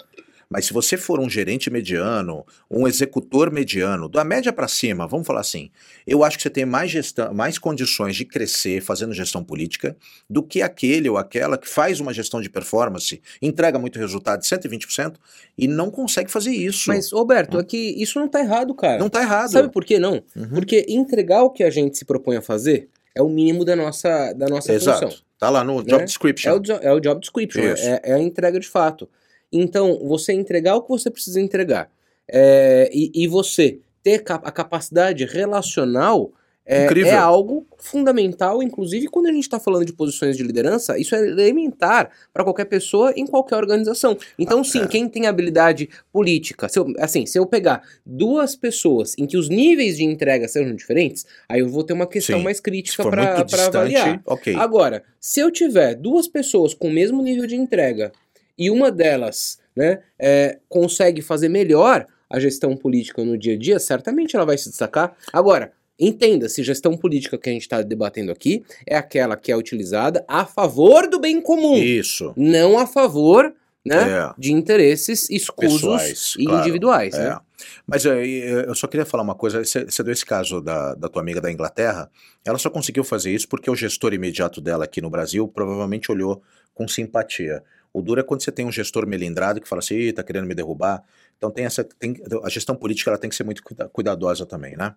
Mas 0.48 0.66
se 0.66 0.72
você 0.72 0.96
for 0.96 1.20
um 1.20 1.28
gerente 1.28 1.70
mediano, 1.70 2.44
um 2.70 2.86
executor 2.86 3.50
mediano, 3.50 4.08
da 4.08 4.24
média 4.24 4.52
para 4.52 4.68
cima, 4.68 5.06
vamos 5.06 5.26
falar 5.26 5.40
assim, 5.40 5.70
eu 6.06 6.22
acho 6.22 6.36
que 6.36 6.42
você 6.42 6.50
tem 6.50 6.64
mais 6.64 6.90
gestão, 6.90 7.32
mais 7.32 7.58
condições 7.58 8.16
de 8.16 8.24
crescer 8.24 8.80
fazendo 8.80 9.12
gestão 9.12 9.42
política 9.42 9.96
do 10.28 10.42
que 10.42 10.62
aquele 10.62 11.08
ou 11.08 11.16
aquela 11.16 11.56
que 11.58 11.68
faz 11.68 12.00
uma 12.00 12.12
gestão 12.12 12.40
de 12.40 12.48
performance, 12.48 13.20
entrega 13.40 13.78
muito 13.78 13.98
resultado 13.98 14.40
de 14.40 14.46
120% 14.46 15.14
e 15.56 15.66
não 15.66 15.90
consegue 15.90 16.30
fazer 16.30 16.52
isso. 16.52 16.88
Mas, 16.88 17.12
Roberto, 17.12 17.58
é 17.58 17.64
que 17.64 17.76
isso 17.76 18.18
não 18.18 18.28
tá 18.28 18.40
errado, 18.40 18.74
cara. 18.74 18.98
não 18.98 19.08
tá 19.08 19.20
errado. 19.22 19.50
Sabe 19.50 19.70
por 19.70 19.84
que 19.84 19.98
não? 19.98 20.22
Uhum. 20.36 20.48
Porque 20.54 20.84
entregar 20.88 21.42
o 21.42 21.50
que 21.50 21.62
a 21.62 21.70
gente 21.70 21.96
se 21.98 22.04
propõe 22.04 22.36
a 22.36 22.42
fazer 22.42 22.88
é 23.14 23.22
o 23.22 23.28
mínimo 23.28 23.64
da 23.64 23.76
nossa, 23.76 24.32
da 24.32 24.46
nossa 24.48 24.72
Exato. 24.72 25.06
função. 25.06 25.24
Tá 25.38 25.50
lá 25.50 25.62
no 25.62 25.78
Né? 25.78 25.84
job 25.86 26.04
description. 26.04 26.50
É 26.50 26.52
o, 26.54 26.62
é 26.82 26.92
o 26.92 27.00
job 27.00 27.20
description, 27.20 27.60
é, 27.62 28.00
é 28.02 28.12
a 28.14 28.18
entrega 28.18 28.58
de 28.58 28.68
fato. 28.68 29.08
Então, 29.52 30.00
você 30.02 30.32
entregar 30.32 30.76
o 30.76 30.82
que 30.82 30.88
você 30.88 31.10
precisa 31.10 31.40
entregar 31.40 31.90
é, 32.28 32.90
e, 32.92 33.10
e 33.14 33.26
você 33.28 33.78
ter 34.02 34.22
a 34.28 34.50
capacidade 34.52 35.24
relacional 35.24 36.32
é, 36.66 36.86
é 36.86 37.14
algo 37.14 37.66
fundamental, 37.76 38.62
inclusive 38.62 39.06
quando 39.08 39.26
a 39.26 39.32
gente 39.32 39.42
está 39.42 39.60
falando 39.60 39.84
de 39.84 39.92
posições 39.92 40.34
de 40.34 40.42
liderança, 40.42 40.98
isso 40.98 41.14
é 41.14 41.18
elementar 41.18 42.10
para 42.32 42.42
qualquer 42.42 42.64
pessoa 42.64 43.12
em 43.14 43.26
qualquer 43.26 43.56
organização. 43.56 44.16
Então, 44.38 44.60
Ah, 44.60 44.64
sim, 44.64 44.80
é. 44.80 44.86
quem 44.86 45.06
tem 45.06 45.26
habilidade 45.26 45.90
política, 46.10 46.66
se 46.68 46.78
eu, 46.78 46.86
assim, 46.98 47.26
se 47.26 47.38
eu 47.38 47.44
pegar 47.44 47.82
duas 48.04 48.56
pessoas 48.56 49.14
em 49.18 49.26
que 49.26 49.36
os 49.36 49.50
níveis 49.50 49.98
de 49.98 50.04
entrega 50.04 50.48
sejam 50.48 50.74
diferentes, 50.74 51.26
aí 51.46 51.60
eu 51.60 51.68
vou 51.68 51.84
ter 51.84 51.92
uma 51.92 52.06
questão 52.06 52.38
Sim. 52.38 52.44
mais 52.44 52.60
crítica 52.60 53.02
para 53.02 53.40
avaliar. 53.66 54.22
ok. 54.24 54.54
Agora, 54.54 55.02
se 55.20 55.40
eu 55.40 55.50
tiver 55.50 55.94
duas 55.94 56.26
pessoas 56.26 56.72
com 56.72 56.88
o 56.88 56.92
mesmo 56.92 57.22
nível 57.22 57.46
de 57.46 57.56
entrega 57.56 58.10
e 58.58 58.70
uma 58.70 58.90
delas 58.90 59.58
né, 59.76 60.00
é, 60.18 60.58
consegue 60.68 61.22
fazer 61.22 61.48
melhor 61.48 62.06
a 62.28 62.38
gestão 62.40 62.76
política 62.76 63.24
no 63.24 63.38
dia 63.38 63.54
a 63.54 63.58
dia, 63.58 63.78
certamente 63.78 64.34
ela 64.34 64.44
vai 64.44 64.58
se 64.58 64.68
destacar. 64.68 65.16
Agora, 65.32 65.72
entenda, 65.98 66.48
se 66.48 66.62
gestão 66.62 66.96
política 66.96 67.38
que 67.38 67.48
a 67.48 67.52
gente 67.52 67.62
está 67.62 67.82
debatendo 67.82 68.32
aqui 68.32 68.64
é 68.86 68.96
aquela 68.96 69.36
que 69.36 69.52
é 69.52 69.56
utilizada 69.56 70.24
a 70.26 70.44
favor 70.44 71.08
do 71.08 71.20
bem 71.20 71.40
comum, 71.40 71.76
Isso. 71.76 72.32
não 72.36 72.78
a 72.78 72.86
favor 72.86 73.54
né, 73.84 73.96
É. 73.96 74.34
de 74.38 74.52
interesses 74.52 75.28
escusos 75.28 75.80
Pessoais, 75.80 76.34
e 76.38 76.44
claro. 76.44 76.60
individuais. 76.60 77.14
É. 77.14 77.28
Né? 77.28 77.38
Mas 77.86 78.06
é, 78.06 78.26
é, 78.26 78.66
eu 78.66 78.74
só 78.74 78.86
queria 78.86 79.04
falar 79.04 79.22
uma 79.22 79.34
coisa. 79.34 79.62
Você 79.64 79.84
você 79.84 80.02
deu 80.02 80.12
esse 80.12 80.24
caso 80.24 80.60
da, 80.60 80.94
da 80.94 81.08
tua 81.08 81.20
amiga 81.20 81.40
da 81.40 81.52
Inglaterra. 81.52 82.10
Ela 82.44 82.58
só 82.58 82.70
conseguiu 82.70 83.04
fazer 83.04 83.30
isso 83.30 83.48
porque 83.48 83.70
o 83.70 83.76
gestor 83.76 84.14
imediato 84.14 84.60
dela 84.60 84.84
aqui 84.84 85.00
no 85.00 85.10
Brasil 85.10 85.46
provavelmente 85.46 86.10
olhou 86.10 86.42
com 86.74 86.88
simpatia. 86.88 87.62
O 87.94 88.02
duro 88.02 88.20
é 88.20 88.24
quando 88.24 88.42
você 88.42 88.50
tem 88.50 88.66
um 88.66 88.72
gestor 88.72 89.06
melindrado 89.06 89.60
que 89.60 89.68
fala 89.68 89.78
assim, 89.78 89.94
Ih, 89.94 90.12
tá 90.12 90.22
querendo 90.24 90.46
me 90.48 90.54
derrubar. 90.54 91.02
Então 91.38 91.48
tem 91.50 91.64
essa. 91.64 91.84
Tem, 91.84 92.14
a 92.42 92.48
gestão 92.50 92.74
política 92.74 93.08
ela 93.10 93.18
tem 93.18 93.30
que 93.30 93.36
ser 93.36 93.44
muito 93.44 93.62
cuida- 93.62 93.88
cuidadosa 93.88 94.44
também, 94.44 94.76
né? 94.76 94.94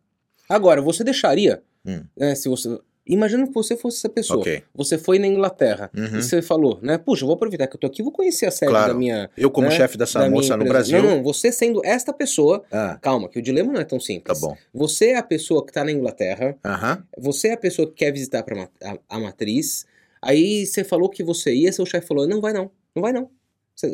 Agora, 0.50 0.82
você 0.82 1.04
deixaria, 1.04 1.62
Hum. 1.86 2.04
né, 2.18 2.34
se 2.36 2.50
você... 2.50 2.78
Imagina 3.10 3.48
que 3.48 3.54
você 3.54 3.78
fosse 3.78 4.00
essa 4.00 4.10
pessoa. 4.10 4.40
Ok. 4.42 4.64
Você 4.76 4.98
foi 4.98 5.18
na 5.18 5.28
Inglaterra 5.28 5.90
Uhum. 5.96 6.18
e 6.18 6.22
você 6.22 6.42
falou, 6.42 6.78
né? 6.82 6.98
Puxa, 6.98 7.24
eu 7.24 7.28
vou 7.28 7.36
aproveitar 7.36 7.66
que 7.68 7.76
eu 7.78 7.80
tô 7.80 7.88
aqui, 7.88 8.04
vou 8.04 8.12
conhecer 8.12 8.46
a 8.48 8.52
sede 8.52 8.70
Claro. 8.72 8.92
da 8.92 9.00
minha. 9.00 9.30
Eu, 9.38 9.50
como 9.50 9.70
né, 9.70 9.74
chefe 9.76 9.98
dessa 9.98 10.30
moça 10.30 10.58
no. 10.58 10.66
Brasil. 10.66 11.02
Não, 11.02 11.16
não, 11.18 11.24
você 11.24 11.50
sendo 11.50 11.82
esta 11.86 12.12
pessoa. 12.12 12.66
Ah, 12.70 12.98
Calma, 13.02 13.30
que 13.30 13.40
o 13.40 13.42
dilema 13.42 13.72
não 13.72 13.80
é 13.80 13.86
tão 13.86 13.98
tá 13.98 14.04
simples. 14.06 14.42
bom. 14.42 14.58
Você 14.74 15.12
é 15.12 15.16
a 15.18 15.24
pessoa 15.24 15.66
que 15.66 15.72
tá 15.72 15.86
na 15.86 15.92
Inglaterra, 15.94 16.58
Aham. 16.66 17.02
você 17.18 17.48
é 17.50 17.54
a 17.54 17.58
pessoa 17.58 17.88
que 17.88 17.94
quer 17.94 18.12
visitar 18.12 18.44
pra 18.44 18.56
ma- 18.58 18.70
a, 18.84 19.16
a 19.16 19.20
matriz. 19.22 19.86
Aí 20.22 20.66
você 20.66 20.84
falou 20.84 21.08
que 21.10 21.24
você 21.24 21.54
ia, 21.54 21.72
seu 21.72 21.86
chefe 21.86 22.08
falou: 22.08 22.28
não 22.28 22.42
vai 22.42 22.52
não, 22.52 22.70
não 22.98 23.02
vai 23.02 23.14
não. 23.14 23.30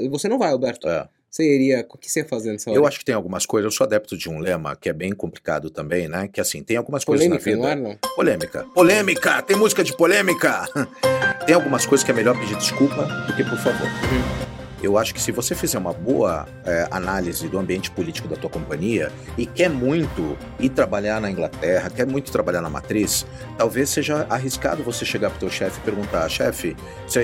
Você, 0.09 0.29
não 0.29 0.39
vai, 0.39 0.49
Alberto. 0.49 0.87
É. 0.87 1.07
Você 1.29 1.43
iria. 1.43 1.85
O 1.89 1.97
que 1.97 2.09
você 2.09 2.21
ia 2.21 2.25
fazer 2.25 2.51
nessa 2.51 2.69
hora? 2.69 2.79
Eu 2.79 2.87
acho 2.87 2.99
que 2.99 3.03
tem 3.03 3.13
algumas 3.13 3.45
coisas. 3.45 3.65
Eu 3.71 3.75
sou 3.75 3.85
adepto 3.85 4.17
de 4.17 4.29
um 4.29 4.39
lema 4.39 4.75
que 4.75 4.87
é 4.87 4.93
bem 4.93 5.11
complicado 5.11 5.69
também, 5.69 6.07
né? 6.07 6.29
Que 6.31 6.39
assim, 6.39 6.63
tem 6.63 6.77
algumas 6.77 7.03
coisas 7.03 7.27
na 7.27 7.37
Polêmica 7.37 7.51
vida. 7.51 7.81
no 7.81 7.89
ar, 7.89 7.91
não. 7.91 8.15
Polêmica. 8.15 8.65
Polêmica! 8.73 9.41
Tem 9.41 9.57
música 9.57 9.83
de 9.83 9.95
polêmica! 9.95 10.65
Tem 11.45 11.53
algumas 11.53 11.85
coisas 11.85 12.05
que 12.05 12.11
é 12.11 12.13
melhor 12.13 12.39
pedir 12.39 12.55
desculpa 12.55 13.03
do 13.03 13.35
que 13.35 13.43
por 13.43 13.57
favor. 13.57 14.52
Eu 14.83 14.97
acho 14.97 15.13
que 15.13 15.21
se 15.21 15.31
você 15.31 15.55
fizer 15.55 15.77
uma 15.77 15.93
boa 15.93 16.45
é, 16.65 16.85
análise 16.91 17.47
do 17.47 17.57
ambiente 17.57 17.89
político 17.89 18.27
da 18.27 18.35
tua 18.35 18.49
companhia 18.49 19.09
e 19.37 19.45
quer 19.45 19.69
muito 19.69 20.37
ir 20.59 20.67
trabalhar 20.67 21.21
na 21.21 21.31
Inglaterra, 21.31 21.89
quer 21.89 22.05
muito 22.05 22.29
trabalhar 22.33 22.61
na 22.61 22.69
matriz, 22.69 23.25
talvez 23.57 23.89
seja 23.89 24.27
arriscado 24.29 24.83
você 24.83 25.05
chegar 25.05 25.29
pro 25.29 25.39
teu 25.39 25.49
chefe 25.49 25.79
e 25.79 25.83
perguntar, 25.83 26.27
chefe, 26.27 26.75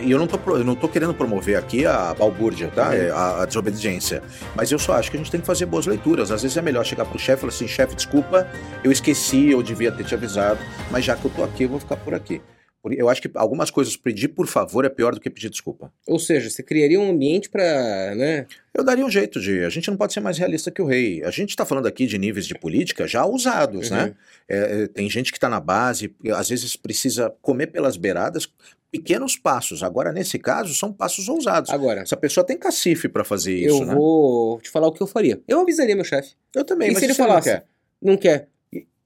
e 0.01 0.09
eu 0.09 0.17
não, 0.17 0.25
tô, 0.25 0.39
eu 0.55 0.63
não 0.63 0.73
tô 0.73 0.87
querendo 0.87 1.13
promover 1.13 1.57
aqui 1.57 1.85
a 1.85 2.13
balbúrdia, 2.13 2.71
tá? 2.73 2.91
A, 3.13 3.43
a 3.43 3.45
desobediência. 3.45 4.23
Mas 4.55 4.71
eu 4.71 4.79
só 4.79 4.93
acho 4.93 5.11
que 5.11 5.17
a 5.17 5.19
gente 5.19 5.29
tem 5.29 5.41
que 5.41 5.47
fazer 5.47 5.65
boas 5.65 5.85
leituras. 5.85 6.31
Às 6.31 6.43
vezes 6.43 6.55
é 6.55 6.61
melhor 6.61 6.85
chegar 6.85 7.03
pro 7.03 7.19
chefe 7.19 7.39
e 7.39 7.41
falar 7.41 7.53
assim, 7.53 7.67
chefe, 7.67 7.93
desculpa, 7.93 8.47
eu 8.85 8.91
esqueci, 8.91 9.51
eu 9.51 9.61
devia 9.61 9.91
ter 9.91 10.05
te 10.05 10.15
avisado, 10.15 10.59
mas 10.89 11.03
já 11.03 11.17
que 11.17 11.25
eu 11.25 11.31
tô 11.31 11.43
aqui, 11.43 11.63
eu 11.63 11.69
vou 11.69 11.79
ficar 11.79 11.97
por 11.97 12.13
aqui. 12.13 12.41
Eu 12.85 13.09
acho 13.09 13.21
que 13.21 13.29
algumas 13.35 13.69
coisas 13.69 13.97
pedir 13.97 14.29
por 14.29 14.47
favor 14.47 14.85
é 14.85 14.89
pior 14.89 15.13
do 15.13 15.19
que 15.19 15.29
pedir 15.29 15.49
desculpa. 15.49 15.91
Ou 16.07 16.17
seja, 16.17 16.49
você 16.49 16.63
criaria 16.63 16.97
um 16.99 17.09
ambiente 17.09 17.49
pra, 17.49 18.15
né? 18.15 18.45
Eu 18.73 18.85
daria 18.85 19.05
um 19.05 19.09
jeito 19.11 19.39
de. 19.41 19.65
A 19.65 19.69
gente 19.69 19.89
não 19.89 19.97
pode 19.97 20.13
ser 20.13 20.21
mais 20.21 20.37
realista 20.37 20.71
que 20.71 20.81
o 20.81 20.85
rei. 20.85 21.21
A 21.25 21.29
gente 21.31 21.49
está 21.49 21.65
falando 21.65 21.87
aqui 21.87 22.05
de 22.05 22.17
níveis 22.17 22.47
de 22.47 22.55
política 22.57 23.05
já 23.05 23.25
usados, 23.25 23.91
Uhum. 23.91 23.97
né? 23.97 24.15
É, 24.47 24.87
tem 24.87 25.09
gente 25.09 25.31
que 25.31 25.37
está 25.37 25.49
na 25.49 25.59
base, 25.59 26.15
às 26.33 26.47
vezes 26.49 26.77
precisa 26.77 27.33
comer 27.41 27.67
pelas 27.67 27.97
beiradas 27.97 28.47
pequenos 28.89 29.35
passos. 29.35 29.83
Agora, 29.83 30.13
nesse 30.13 30.39
caso, 30.39 30.73
são 30.73 30.91
passos 30.93 31.27
ousados. 31.27 31.69
Agora, 31.71 32.01
Essa 32.01 32.15
pessoa 32.17 32.45
tem 32.45 32.57
cacife 32.57 33.09
para 33.09 33.25
fazer 33.25 33.55
isso, 33.57 33.83
eu 33.83 33.85
né? 33.85 33.93
vou 33.93 34.59
te 34.61 34.69
falar 34.69 34.87
o 34.87 34.93
que 34.93 35.03
eu 35.03 35.07
faria. 35.07 35.41
Eu 35.47 35.59
avisaria 35.59 35.95
meu 35.95 36.05
chefe. 36.05 36.33
Eu 36.55 36.63
também, 36.63 36.87
E 36.89 36.91
mas 36.93 36.99
se 36.99 37.05
ele 37.05 37.13
você 37.13 37.21
não 37.21 37.27
falasse? 37.27 37.49
quer? 37.49 37.65
Não 38.01 38.15
quer? 38.17 38.47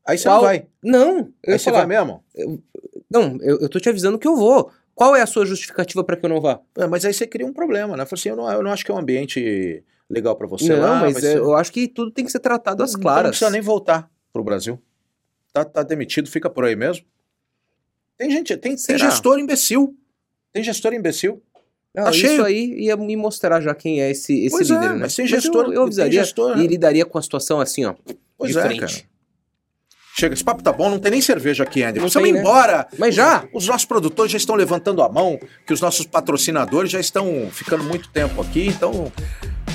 Aí 0.06 0.18
você 0.18 0.26
Qual- 0.26 0.36
não 0.38 0.44
vai. 0.44 0.66
Não, 0.84 1.18
eu 1.44 1.54
Aí 1.54 1.60
você 1.60 1.66
falar. 1.72 1.86
vai 1.86 1.98
mesmo? 1.98 2.24
Não, 3.14 3.38
eu, 3.42 3.60
eu 3.60 3.70
tô 3.70 3.80
te 3.80 3.88
avisando 3.88 4.18
que 4.18 4.28
eu 4.28 4.36
vou. 4.36 4.72
Qual 4.96 5.16
é 5.16 5.22
a 5.22 5.26
sua 5.28 5.46
justificativa 5.46 6.04
pra 6.04 6.18
que 6.18 6.26
eu 6.26 6.30
não 6.30 6.42
vá? 6.42 6.60
É, 6.78 6.88
mas 6.88 7.06
aí 7.06 7.14
você 7.14 7.26
cria 7.28 7.46
um 7.46 7.54
problema, 7.54 7.96
né? 7.96 8.06
Fala 8.06 8.20
assim, 8.20 8.30
eu 8.30 8.36
não, 8.36 8.52
eu 8.52 8.64
não 8.64 8.72
acho 8.72 8.84
que 8.86 8.92
é 8.92 8.94
um 8.94 8.98
ambiente 8.98 9.84
legal 10.10 10.36
para 10.36 10.48
você 10.48 10.74
não, 10.76 10.82
lá. 10.82 11.00
mas 11.00 11.18
é, 11.18 11.20
ser- 11.22 11.38
eu 11.38 11.56
acho 11.56 11.72
que 11.72 11.88
tudo 11.88 12.12
tem 12.12 12.26
que 12.26 12.32
ser 12.32 12.40
tratado 12.40 12.84
às 12.84 12.92
Então 12.92 13.00
Não 13.00 13.04
claras. 13.04 13.30
precisa 13.30 13.50
nem 13.52 13.62
voltar 13.62 14.10
pro 14.32 14.44
Brasil. 14.44 14.80
Tá, 15.52 15.64
tá 15.64 15.84
demitido, 15.84 16.28
fica 16.30 16.50
por 16.50 16.66
aí 16.66 16.76
mesmo. 16.76 17.06
Tem 18.18 18.30
gente, 18.30 18.56
tem, 18.58 18.76
tem 18.76 18.98
gestor 18.98 19.40
imbecil. 19.40 19.96
Tem 20.52 20.64
gestor 20.64 20.94
imbecil. 20.94 21.42
Não, 21.96 22.06
Tá 22.06 22.12
isso 22.12 22.44
aí 22.44 22.74
ia 22.86 22.96
me 22.98 23.16
mostrar 23.16 23.62
já 23.62 23.74
quem 23.76 24.02
é 24.02 24.10
esse, 24.12 24.46
esse 24.46 24.56
Pois 24.56 24.68
líder, 24.70 24.86
é, 24.86 24.90
né? 24.90 24.96
mas 25.02 25.16
tem 25.16 25.26
eu- 25.26 25.30
gestor- 25.30 25.66
eu, 25.66 25.72
tem 25.74 25.84
avisaria 25.84 26.20
gestor, 26.24 26.58
e 26.58 26.62
né? 26.62 26.68
lidaria 26.68 27.06
com 27.06 27.18
a 27.18 27.22
situação 27.22 27.60
assim, 27.60 27.86
ó, 27.86 27.94
Pois 28.38 28.52
de 28.52 28.58
é, 28.58 28.62
frente. 28.62 28.80
cara. 28.80 28.94
Chega, 30.16 30.36
esse 30.36 30.44
papo 30.44 30.62
tá 30.62 30.72
bom, 30.72 30.92
não 30.92 31.00
tem 31.00 31.10
nem 31.10 31.22
cerveja 31.22 31.64
aqui, 31.64 31.82
Andy. 31.82 32.00
Precisamos 32.00 32.30
ir 32.30 32.34
né? 32.34 32.40
embora. 32.40 32.88
Mas 33.00 33.16
já? 33.16 33.46
Os 33.52 33.68
nossos 33.68 33.86
produtores 33.86 34.32
já 34.32 34.38
estão 34.38 34.56
levantando 34.56 35.02
a 35.02 35.10
mão, 35.10 35.40
que 35.66 35.74
os 35.74 35.82
nossos 35.82 36.06
patrocinadores 36.06 36.92
já 36.92 37.00
estão 37.00 37.50
ficando 37.52 37.84
muito 37.84 38.10
tempo 38.10 38.40
aqui, 38.40 38.68
então. 38.68 39.12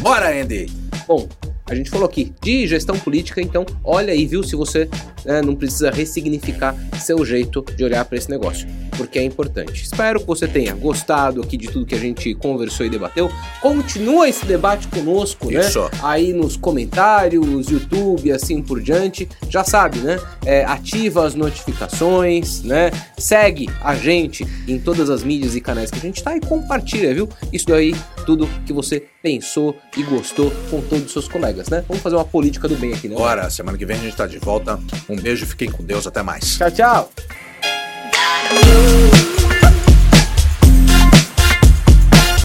Bora, 0.00 0.30
Andy! 0.30 0.66
Bom, 1.08 1.28
a 1.66 1.74
gente 1.74 1.90
falou 1.90 2.06
aqui 2.06 2.32
de 2.40 2.68
gestão 2.68 2.96
política, 3.00 3.40
então 3.40 3.66
olha 3.82 4.12
aí, 4.12 4.26
viu, 4.26 4.44
se 4.44 4.54
você 4.54 4.88
né, 5.28 5.42
não 5.42 5.54
precisa 5.54 5.90
ressignificar 5.90 6.74
seu 6.98 7.22
jeito 7.22 7.62
de 7.76 7.84
olhar 7.84 8.02
para 8.06 8.16
esse 8.16 8.30
negócio, 8.30 8.66
porque 8.96 9.18
é 9.18 9.22
importante. 9.22 9.84
Espero 9.84 10.18
que 10.20 10.26
você 10.26 10.48
tenha 10.48 10.74
gostado 10.74 11.42
aqui 11.42 11.58
de 11.58 11.68
tudo 11.68 11.84
que 11.84 11.94
a 11.94 11.98
gente 11.98 12.34
conversou 12.34 12.86
e 12.86 12.88
debateu. 12.88 13.30
Continua 13.60 14.26
esse 14.26 14.46
debate 14.46 14.88
conosco, 14.88 15.50
né? 15.50 15.60
Isso. 15.60 15.90
Aí 16.02 16.32
nos 16.32 16.56
comentários, 16.56 17.68
YouTube, 17.68 18.32
assim 18.32 18.62
por 18.62 18.80
diante. 18.80 19.28
Já 19.50 19.62
sabe, 19.62 19.98
né? 19.98 20.18
É, 20.46 20.64
ativa 20.64 21.26
as 21.26 21.34
notificações, 21.34 22.62
né? 22.62 22.90
Segue 23.18 23.68
a 23.82 23.94
gente 23.94 24.46
em 24.66 24.78
todas 24.78 25.10
as 25.10 25.22
mídias 25.22 25.54
e 25.54 25.60
canais 25.60 25.90
que 25.90 25.98
a 25.98 26.02
gente 26.02 26.22
tá 26.22 26.34
e 26.34 26.40
compartilha, 26.40 27.12
viu? 27.12 27.28
Isso 27.52 27.66
daí, 27.66 27.94
tudo 28.24 28.48
que 28.64 28.72
você 28.72 29.04
pensou 29.22 29.76
e 29.96 30.02
gostou 30.04 30.50
com 30.70 30.80
todos 30.80 31.06
os 31.06 31.12
seus 31.12 31.28
colegas, 31.28 31.68
né? 31.68 31.84
Vamos 31.86 32.02
fazer 32.02 32.16
uma 32.16 32.24
política 32.24 32.66
do 32.66 32.76
bem 32.76 32.94
aqui, 32.94 33.08
né? 33.08 33.16
Bora, 33.16 33.50
semana 33.50 33.76
que 33.76 33.84
vem 33.84 33.96
a 33.96 34.00
gente 34.00 34.16
tá 34.16 34.26
de 34.26 34.38
volta. 34.38 34.78
Um 35.08 35.17
beijo, 35.18 35.46
fiquem 35.46 35.70
com 35.70 35.84
Deus, 35.84 36.06
até 36.06 36.22
mais. 36.22 36.56
Tchau, 36.56 36.70
tchau! 36.70 37.12